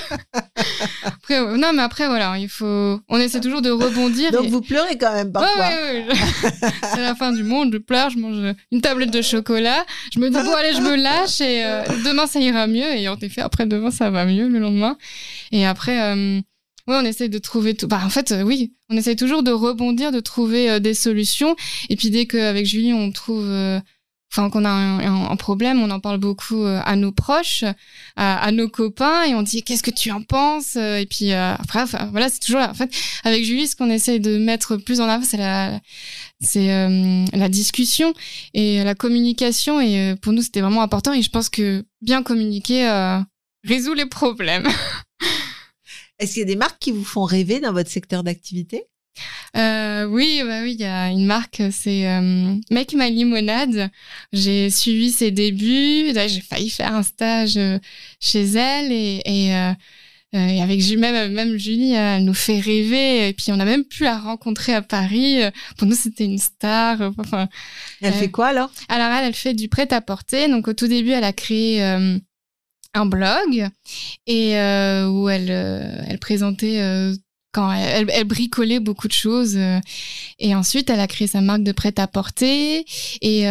[1.04, 4.30] après, euh, non, mais après, voilà, il faut, on essaie toujours de rebondir.
[4.32, 5.68] Donc et- vous pleurez quand même Ouais, parfois.
[5.68, 6.14] ouais, ouais.
[6.94, 10.28] c'est la fin du monde, je pleure, je mange une tablette de chocolat, je me
[10.28, 13.40] dis, bon, allez, je me lâche, et euh, demain, ça ira mieux, et en effet,
[13.40, 14.96] après, demain, ça va mieux, le lendemain.
[15.52, 16.40] Et après, euh,
[16.88, 17.88] ouais, on essaie de trouver tout.
[17.88, 21.56] Bah, en fait, euh, oui, on essaie toujours de rebondir, de trouver euh, des solutions.
[21.88, 23.80] Et puis dès qu'avec Julie, on trouve, euh,
[24.32, 27.64] enfin, qu'on a un, problème, on en parle beaucoup à nos proches,
[28.16, 32.28] à, nos copains, et on dit qu'est-ce que tu en penses Et puis après, voilà,
[32.28, 32.60] c'est toujours.
[32.60, 32.90] En fait,
[33.24, 35.80] avec Julie, ce qu'on essaie de mettre plus en avant, c'est la,
[36.40, 36.66] c'est
[37.32, 38.12] la discussion
[38.52, 39.80] et la communication.
[39.80, 41.12] Et pour nous, c'était vraiment important.
[41.12, 42.84] Et je pense que bien communiquer
[43.64, 44.68] résout les problèmes.
[46.18, 48.84] Est-ce qu'il y a des marques qui vous font rêver dans votre secteur d'activité?
[49.56, 53.90] Euh, oui, bah oui, il y a une marque, c'est euh, Make My Limonade.
[54.32, 57.78] J'ai suivi ses débuts, j'ai failli faire un stage euh,
[58.20, 59.72] chez elle et, et, euh,
[60.34, 63.28] et avec même, même Julie, elle nous fait rêver.
[63.28, 65.38] Et puis on a même pu la rencontrer à Paris.
[65.78, 67.00] Pour nous, c'était une star.
[67.18, 67.48] Enfin,
[68.02, 68.70] Elle Euh, fait quoi alors?
[68.88, 70.48] alors elle, elle fait du prêt-à-porter.
[70.48, 71.80] Donc au tout début, elle a créé
[72.96, 73.68] un blog
[74.26, 77.14] et euh, où elle, euh, présentait euh,
[77.52, 79.56] quand elle, elle bricolait beaucoup de choses.
[80.38, 82.84] et ensuite, elle a créé sa marque de prêt-à-porter
[83.22, 83.46] et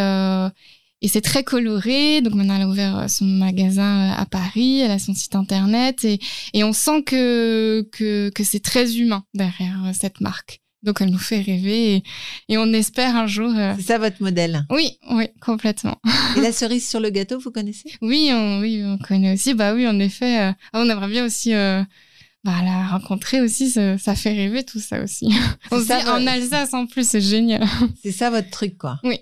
[1.02, 2.22] et c'est très coloré.
[2.22, 4.80] Donc maintenant, elle a ouvert son magasin à Paris.
[4.80, 6.18] Elle a son site internet et
[6.54, 10.60] et on sent que que que c'est très humain derrière cette marque.
[10.82, 12.02] Donc elle nous fait rêver et,
[12.48, 13.50] et on espère un jour.
[13.56, 14.64] euh, C'est ça votre modèle.
[14.70, 15.96] oui, oui, complètement.
[16.36, 17.90] Et la cerise sur le gâteau, vous connaissez?
[18.02, 19.54] Oui, on, oui, on connaît aussi.
[19.54, 20.40] Bah oui, en effet.
[20.40, 21.82] euh, ah, on aimerait bien aussi euh,
[22.44, 23.70] bah, la rencontrer aussi.
[23.70, 25.28] Ça, ça fait rêver tout ça aussi.
[25.72, 26.26] on ça, dit en.
[26.26, 27.66] Alsace en plus, c'est génial.
[28.02, 29.00] C'est ça votre truc, quoi.
[29.02, 29.18] Oui.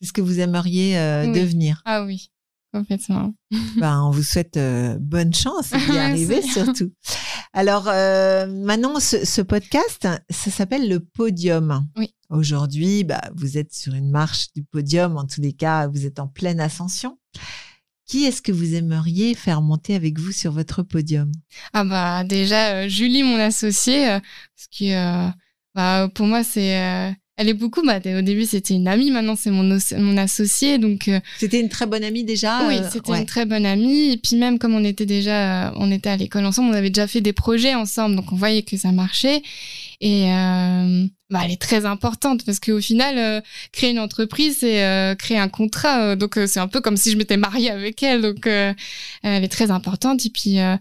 [0.00, 0.94] C'est ce que vous aimeriez
[1.26, 1.32] Oui.
[1.32, 1.82] devenir.
[1.84, 2.30] Ah oui,
[2.72, 3.34] complètement.
[3.76, 4.58] ben, on vous souhaite
[5.00, 6.92] bonne chance d'y arriver surtout.
[7.52, 11.86] Alors, euh, Manon, ce, ce podcast, ça s'appelle le podium.
[11.96, 12.14] Oui.
[12.30, 15.16] Aujourd'hui, bah, vous êtes sur une marche du podium.
[15.16, 17.18] En tous les cas, vous êtes en pleine ascension.
[18.08, 21.30] Qui est-ce que vous aimeriez faire monter avec vous sur votre podium?
[21.74, 25.30] Ah bah déjà euh, Julie, mon associée, euh, parce que euh,
[25.74, 27.82] bah, pour moi c'est, elle est beaucoup.
[27.86, 31.68] Bah, au début c'était une amie, maintenant c'est mon mon associée, donc euh, C'était une
[31.68, 33.20] très bonne amie déjà oui, euh, c'était ouais.
[33.20, 34.12] une très bonne amie.
[34.12, 36.90] Et puis même comme on était déjà, euh, on était à l'école ensemble, on avait
[36.90, 39.40] déjà fait des projets ensemble, donc on voyait que ça marchait.
[40.00, 43.40] Et euh, bah, elle est très importante parce qu'au final, euh,
[43.72, 46.02] créer une entreprise, c'est euh, créer un contrat.
[46.02, 48.20] euh, donc euh, c'est un peu comme si je m'étais mariée avec elle.
[48.22, 48.72] Donc euh,
[49.22, 50.24] elle est très importante.
[50.26, 50.76] Et puis euh,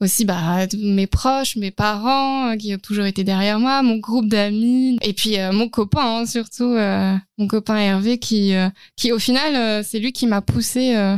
[0.00, 4.28] aussi bah mes proches, mes parents euh, qui ont toujours été derrière moi, mon groupe
[4.28, 9.12] d'amis et puis euh, mon copain hein, surtout, euh, mon copain Hervé qui euh, qui
[9.12, 11.16] au final euh, c'est lui qui m'a poussé euh,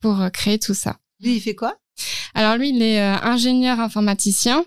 [0.00, 0.96] pour créer tout ça.
[1.22, 1.76] Lui, il fait quoi?
[2.34, 4.64] Alors lui, il est euh, ingénieur informaticien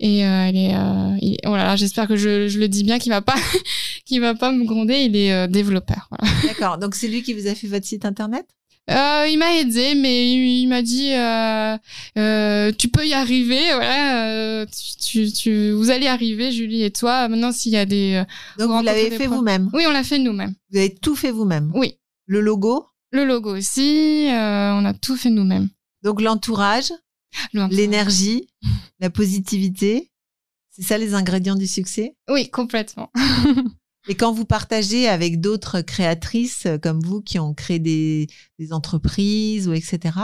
[0.00, 2.82] et euh, il est, euh, il- oh là là, j'espère que je, je le dis
[2.84, 3.36] bien, qu'il va pas,
[4.04, 4.96] qu'il va pas me gronder.
[5.04, 6.08] Il est euh, développeur.
[6.10, 6.34] Voilà.
[6.44, 6.76] D'accord.
[6.78, 8.46] Donc, c'est lui qui vous a fait votre site internet?
[8.88, 11.76] Euh, il m'a aidé, mais il, il m'a dit, euh,
[12.18, 14.64] euh, tu peux y arriver, voilà,
[15.00, 17.28] tu, tu, vous allez arriver, Julie et toi.
[17.28, 18.22] Maintenant, s'il y a des,
[18.58, 20.54] Donc, Vous l'avez fait vous-même oui, on l'a fait nous-mêmes.
[20.70, 21.94] Vous avez tout fait vous-même Oui,
[22.26, 25.68] Le logo le logo aussi, on a tout fait nous-mêmes.
[26.02, 26.92] Donc, l'entourage
[27.54, 28.48] Le- L'énergie
[29.00, 30.10] La positivité
[30.70, 32.14] C'est ça les ingrédients du succès?
[32.28, 33.10] Oui, complètement.
[34.08, 38.28] Et quand vous partagez avec d'autres créatrices euh, comme vous qui ont créé des,
[38.58, 40.18] des entreprises ou etc.,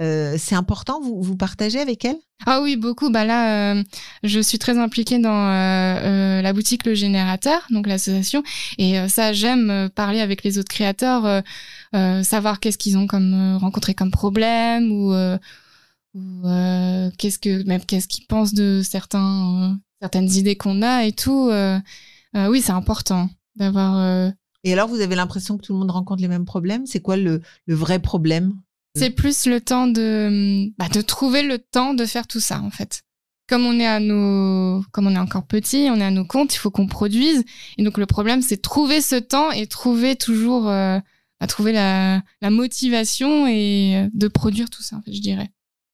[0.00, 2.18] euh, c'est important, vous, vous partagez avec elles?
[2.46, 3.10] Ah oui, beaucoup.
[3.10, 3.84] Bah là, euh,
[4.22, 8.42] je suis très impliquée dans euh, euh, la boutique Le Générateur, donc l'association.
[8.78, 11.42] Et euh, ça, j'aime parler avec les autres créateurs,
[11.92, 15.12] savoir qu'est-ce qu'ils ont comme rencontré comme problème ou,
[16.14, 16.42] ou
[17.18, 21.50] qu'est-ce que même qu'est-ce qu'ils pensent de certains certaines idées qu'on a et tout.
[22.36, 23.98] Euh, oui, c'est important d'avoir.
[23.98, 24.30] euh,
[24.64, 26.86] Et alors, vous avez l'impression que tout le monde rencontre les mêmes problèmes?
[26.86, 28.54] C'est quoi le, le vrai problème?
[28.96, 32.70] C'est plus le temps de, bah, de trouver le temps de faire tout ça, en
[32.70, 33.02] fait.
[33.48, 36.54] Comme on est à nos, comme on est encore petit, on est à nos comptes,
[36.54, 37.44] il faut qu'on produise.
[37.78, 40.98] Et donc, le problème, c'est trouver ce temps et trouver toujours, euh,
[41.40, 45.50] bah, trouver la, la motivation et de produire tout ça, en fait, je dirais.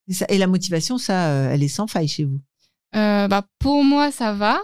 [0.09, 2.41] et, ça- et la motivation, ça, elle est sans faille chez vous?
[2.95, 4.59] Euh, bah, pour moi, ça va.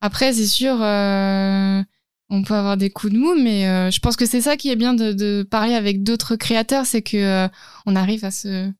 [0.00, 1.82] Après, c'est sûr, euh,
[2.28, 4.70] on peut avoir des coups de mou, mais euh, je pense que c'est ça qui
[4.70, 7.48] est bien de, de parler avec d'autres créateurs, c'est que euh,
[7.86, 8.70] on arrive à se,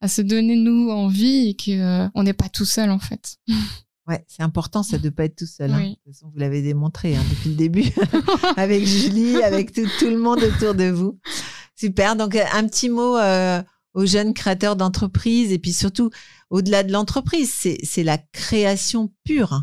[0.00, 1.70] à se donner nous envie et que
[2.04, 3.36] euh, on n'est pas tout seul en fait.
[4.08, 5.70] Ouais, c'est important, ça, de pas être tout seul.
[5.70, 5.76] hein.
[5.78, 5.90] Oui.
[5.90, 7.84] De toute façon, vous l'avez démontré hein, depuis le début,
[8.56, 11.20] avec Julie, avec tout, tout le monde autour de vous.
[11.76, 12.16] Super.
[12.16, 13.62] Donc, un petit mot euh,
[13.94, 16.10] aux jeunes créateurs d'entreprise et puis surtout,
[16.50, 19.62] au-delà de l'entreprise, c'est c'est la création pure.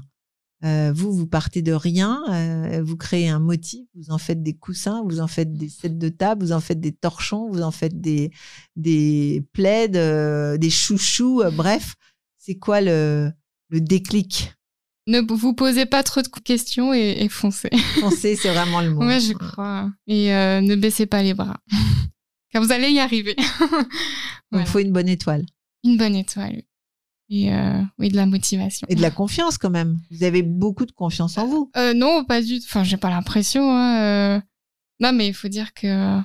[0.65, 4.53] Euh, vous, vous partez de rien, euh, vous créez un motif, vous en faites des
[4.53, 7.71] coussins, vous en faites des sets de table, vous en faites des torchons, vous en
[7.71, 8.31] faites des,
[8.75, 11.95] des plaids, euh, des chouchous, euh, bref.
[12.37, 13.31] C'est quoi le,
[13.69, 14.53] le déclic?
[15.07, 17.69] Ne vous posez pas trop de questions et, et foncez.
[18.01, 19.05] Penser, c'est vraiment le mot.
[19.05, 19.89] Ouais, je crois.
[20.07, 21.57] Et euh, ne baissez pas les bras,
[22.51, 23.35] car vous allez y arriver.
[24.51, 24.65] Voilà.
[24.65, 25.45] il faut une bonne étoile.
[25.83, 26.63] Une bonne étoile.
[27.31, 28.87] Et euh, oui, de la motivation.
[28.89, 29.99] Et de la confiance quand même.
[30.09, 31.69] Vous avez beaucoup de confiance en vous.
[31.77, 32.65] Euh, non, pas du tout.
[32.67, 33.71] Enfin, j'ai pas l'impression.
[33.71, 34.41] hein, euh.
[34.99, 36.19] Non, mais il faut dire que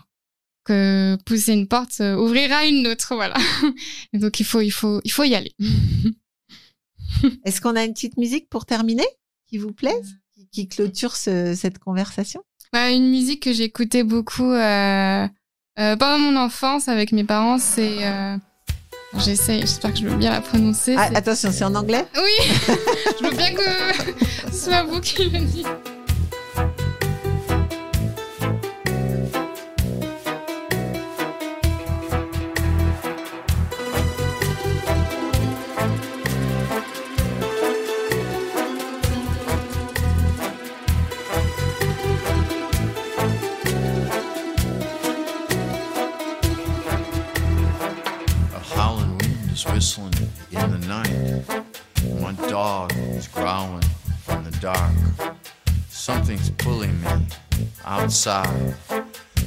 [0.65, 3.35] que pousser une porte ouvrira une autre, voilà.
[4.15, 5.53] Et donc il faut il faut il faut y aller.
[7.45, 9.05] Est-ce qu'on a une petite musique pour terminer
[9.47, 12.43] qui vous plaise, qui, qui clôture ce- cette conversation?
[12.73, 15.29] Bah, une musique que j'écoutais beaucoup euh,
[15.79, 18.37] euh, pendant mon enfance avec mes parents, c'est euh,
[19.19, 20.95] j'essaie, j'espère que je veux bien la prononcer.
[20.99, 22.53] Ah, Attention, c'est en anglais Oui,
[23.21, 25.67] je veux bien que ce soit vous qui le dites.
[58.05, 58.75] Outside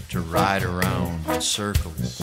[0.10, 2.20] to ride around in circles.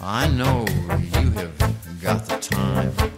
[0.00, 0.64] I know
[0.98, 3.11] you have got the time.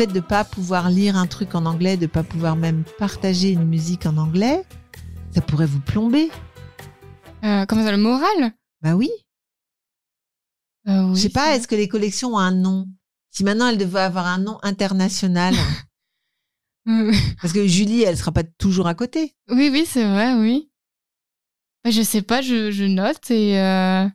[0.00, 2.84] Fait de ne pas pouvoir lire un truc en anglais, de ne pas pouvoir même
[2.98, 4.64] partager une musique en anglais,
[5.34, 6.30] ça pourrait vous plomber.
[7.44, 8.54] Euh, comment ça, le moral?
[8.80, 9.10] Bah oui.
[10.88, 12.88] Euh, oui, Je sais pas, est-ce que les collections ont un nom?
[13.30, 15.54] Si maintenant elles devaient avoir un nom international,
[17.42, 19.36] parce que Julie, elle sera pas toujours à côté.
[19.50, 20.70] Oui, oui, c'est vrai, oui.
[21.84, 24.06] Bah, Je sais pas, je, je note et, euh,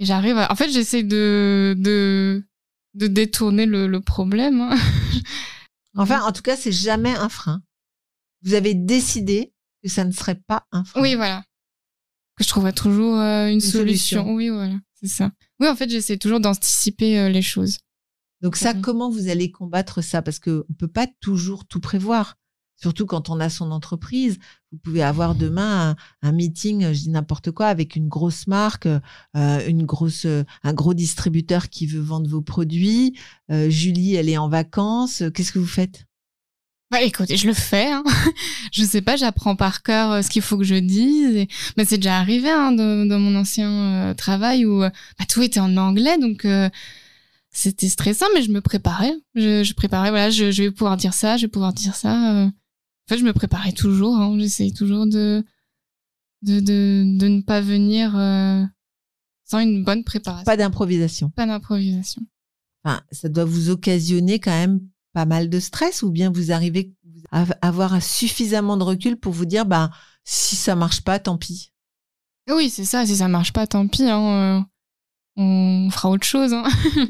[0.00, 0.50] et j'arrive à...
[0.50, 2.42] En fait, j'essaie de, de,
[2.98, 4.60] de détourner le, le problème.
[4.60, 4.76] hein.
[5.96, 7.60] Enfin, en tout cas, c'est jamais un frein.
[8.42, 11.00] Vous avez décidé que ça ne serait pas un frein.
[11.00, 11.42] Oui, voilà.
[12.36, 14.20] Que je trouverais toujours euh, une, solution.
[14.22, 14.34] solution.
[14.34, 15.32] Oui, voilà, c'est ça.
[15.58, 17.78] Oui, en fait, j'essaie toujours d'anticiper euh, les choses.
[18.42, 18.82] Donc ça, Mhm.
[18.82, 20.22] comment vous allez combattre ça?
[20.22, 22.36] Parce que on peut pas toujours tout prévoir.
[22.80, 24.38] Surtout quand on a son entreprise,
[24.72, 29.66] vous pouvez avoir demain un, meeting, je dis n'importe quoi, avec une grosse marque, euh,
[29.66, 33.18] une grosse, euh, un gros distributeur qui veut vendre vos produits.
[33.50, 35.22] Euh, Julie, elle est en vacances.
[35.34, 36.08] Qu'est-ce que vous faites?
[36.90, 37.90] Bah, écoutez, je le fais.
[37.92, 38.02] Hein.
[38.72, 41.46] je sais pas, j'apprends par cœur euh, ce qu'il faut que je dise.
[41.76, 45.60] Mais c'est déjà arrivé hein, dans, mon ancien euh, travail où euh, bah, tout était
[45.60, 46.70] en anglais, donc euh,
[47.50, 49.12] c'était stressant, mais je me préparais.
[49.34, 52.50] Je, préparais, voilà, je vais pouvoir dire ça, je vais pouvoir dire ça.
[53.08, 54.16] En fait, je me préparais toujours.
[54.16, 54.36] Hein.
[54.38, 55.42] J'essayais toujours de,
[56.42, 58.62] de, de, de ne pas venir euh,
[59.44, 60.44] sans une bonne préparation.
[60.44, 61.30] Pas d'improvisation.
[61.30, 62.20] Pas d'improvisation.
[62.84, 64.80] Enfin, ça doit vous occasionner quand même
[65.14, 66.92] pas mal de stress, ou bien vous arrivez
[67.32, 69.90] à avoir suffisamment de recul pour vous dire, bah
[70.24, 71.72] si ça marche pas, tant pis.
[72.50, 73.06] Oui, c'est ça.
[73.06, 74.04] Si ça marche pas, tant pis.
[74.04, 74.58] Hein.
[74.58, 74.62] euh,
[75.36, 76.52] On fera autre chose.
[76.52, 76.68] Hein.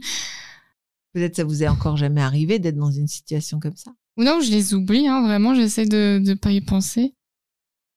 [1.13, 3.91] Peut-être ça vous est encore jamais arrivé d'être dans une situation comme ça.
[4.19, 7.15] Ou non, je les oublie, hein, vraiment, j'essaie de ne pas y penser.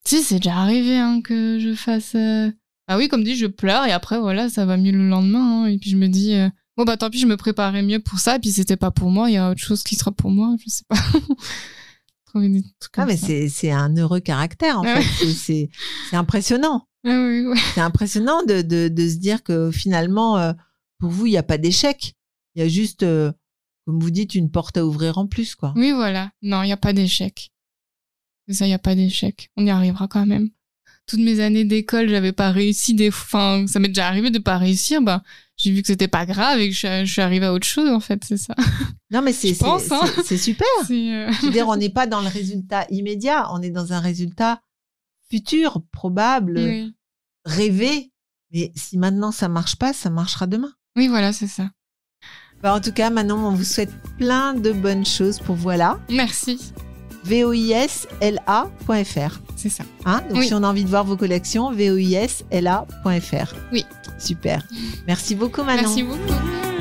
[0.05, 2.15] Si, c'est déjà arrivé hein, que je fasse...
[2.15, 2.49] euh,
[2.87, 5.63] Ah oui, comme dit, je pleure et après, voilà, ça va mieux le lendemain.
[5.63, 7.99] hein, et puis je me dis, euh, bon, bah tant pis, je me préparais mieux
[7.99, 8.35] pour ça.
[8.35, 10.55] Et puis c'était pas pour moi, il y a autre chose qui sera pour moi,
[10.63, 10.95] je sais pas.
[12.27, 15.01] Trouver des trucs Ah, mais c'est, un heureux caractère, en Ouais.
[15.01, 15.25] fait.
[15.33, 15.69] C'est,
[16.13, 16.87] impressionnant.
[17.05, 17.59] Ah oui.
[17.73, 20.53] C'est impressionnant de, de, de se dire que finalement, euh,
[20.99, 22.13] pour vous, il n'y a pas d'échec.
[22.55, 23.31] Il y a juste, euh,
[23.85, 25.73] comme vous dites, une porte à ouvrir en plus, quoi.
[25.75, 26.31] Oui, voilà.
[26.41, 27.51] Non, il n'y a pas d'échec.
[28.49, 29.49] Ça, il n'y a pas d'échec.
[29.57, 30.49] On y arrivera quand même.
[31.07, 34.57] Toutes mes années d'école, j'avais pas réussi des enfin, ça m'est déjà arrivé de pas
[34.57, 35.23] réussir, bah,
[35.57, 37.65] j'ai vu que c'était pas grave et que je, suis- je suis arrivée à autre
[37.67, 38.55] chose, en fait, c'est ça.
[39.09, 40.01] Non, mais c'est, Je c'est, pense, hein.
[40.23, 40.67] c'est, super.
[40.91, 43.99] Euh, Je veux dire, on n'est pas dans le résultat immédiat, on est dans un
[43.99, 44.61] résultat
[45.29, 46.93] futur, probable, oui.
[47.45, 48.11] rêvé.
[48.51, 50.73] Mais si maintenant ça marche pas, ça marchera demain.
[50.97, 51.71] Oui, voilà, c'est ça.
[52.63, 55.97] Bah, en tout cas, Manon, on vous souhaite plein de bonnes choses pour voilà.
[56.09, 56.71] Merci.
[57.23, 59.39] voisla.fr.
[59.55, 59.83] C'est ça.
[60.05, 60.47] Hein Donc, Oui.
[60.47, 63.55] si on a envie de voir vos collections, voisla.fr.
[63.71, 63.85] Oui.
[64.19, 64.63] Super.
[65.07, 65.81] Merci beaucoup, Manon.
[65.83, 66.80] Merci beaucoup.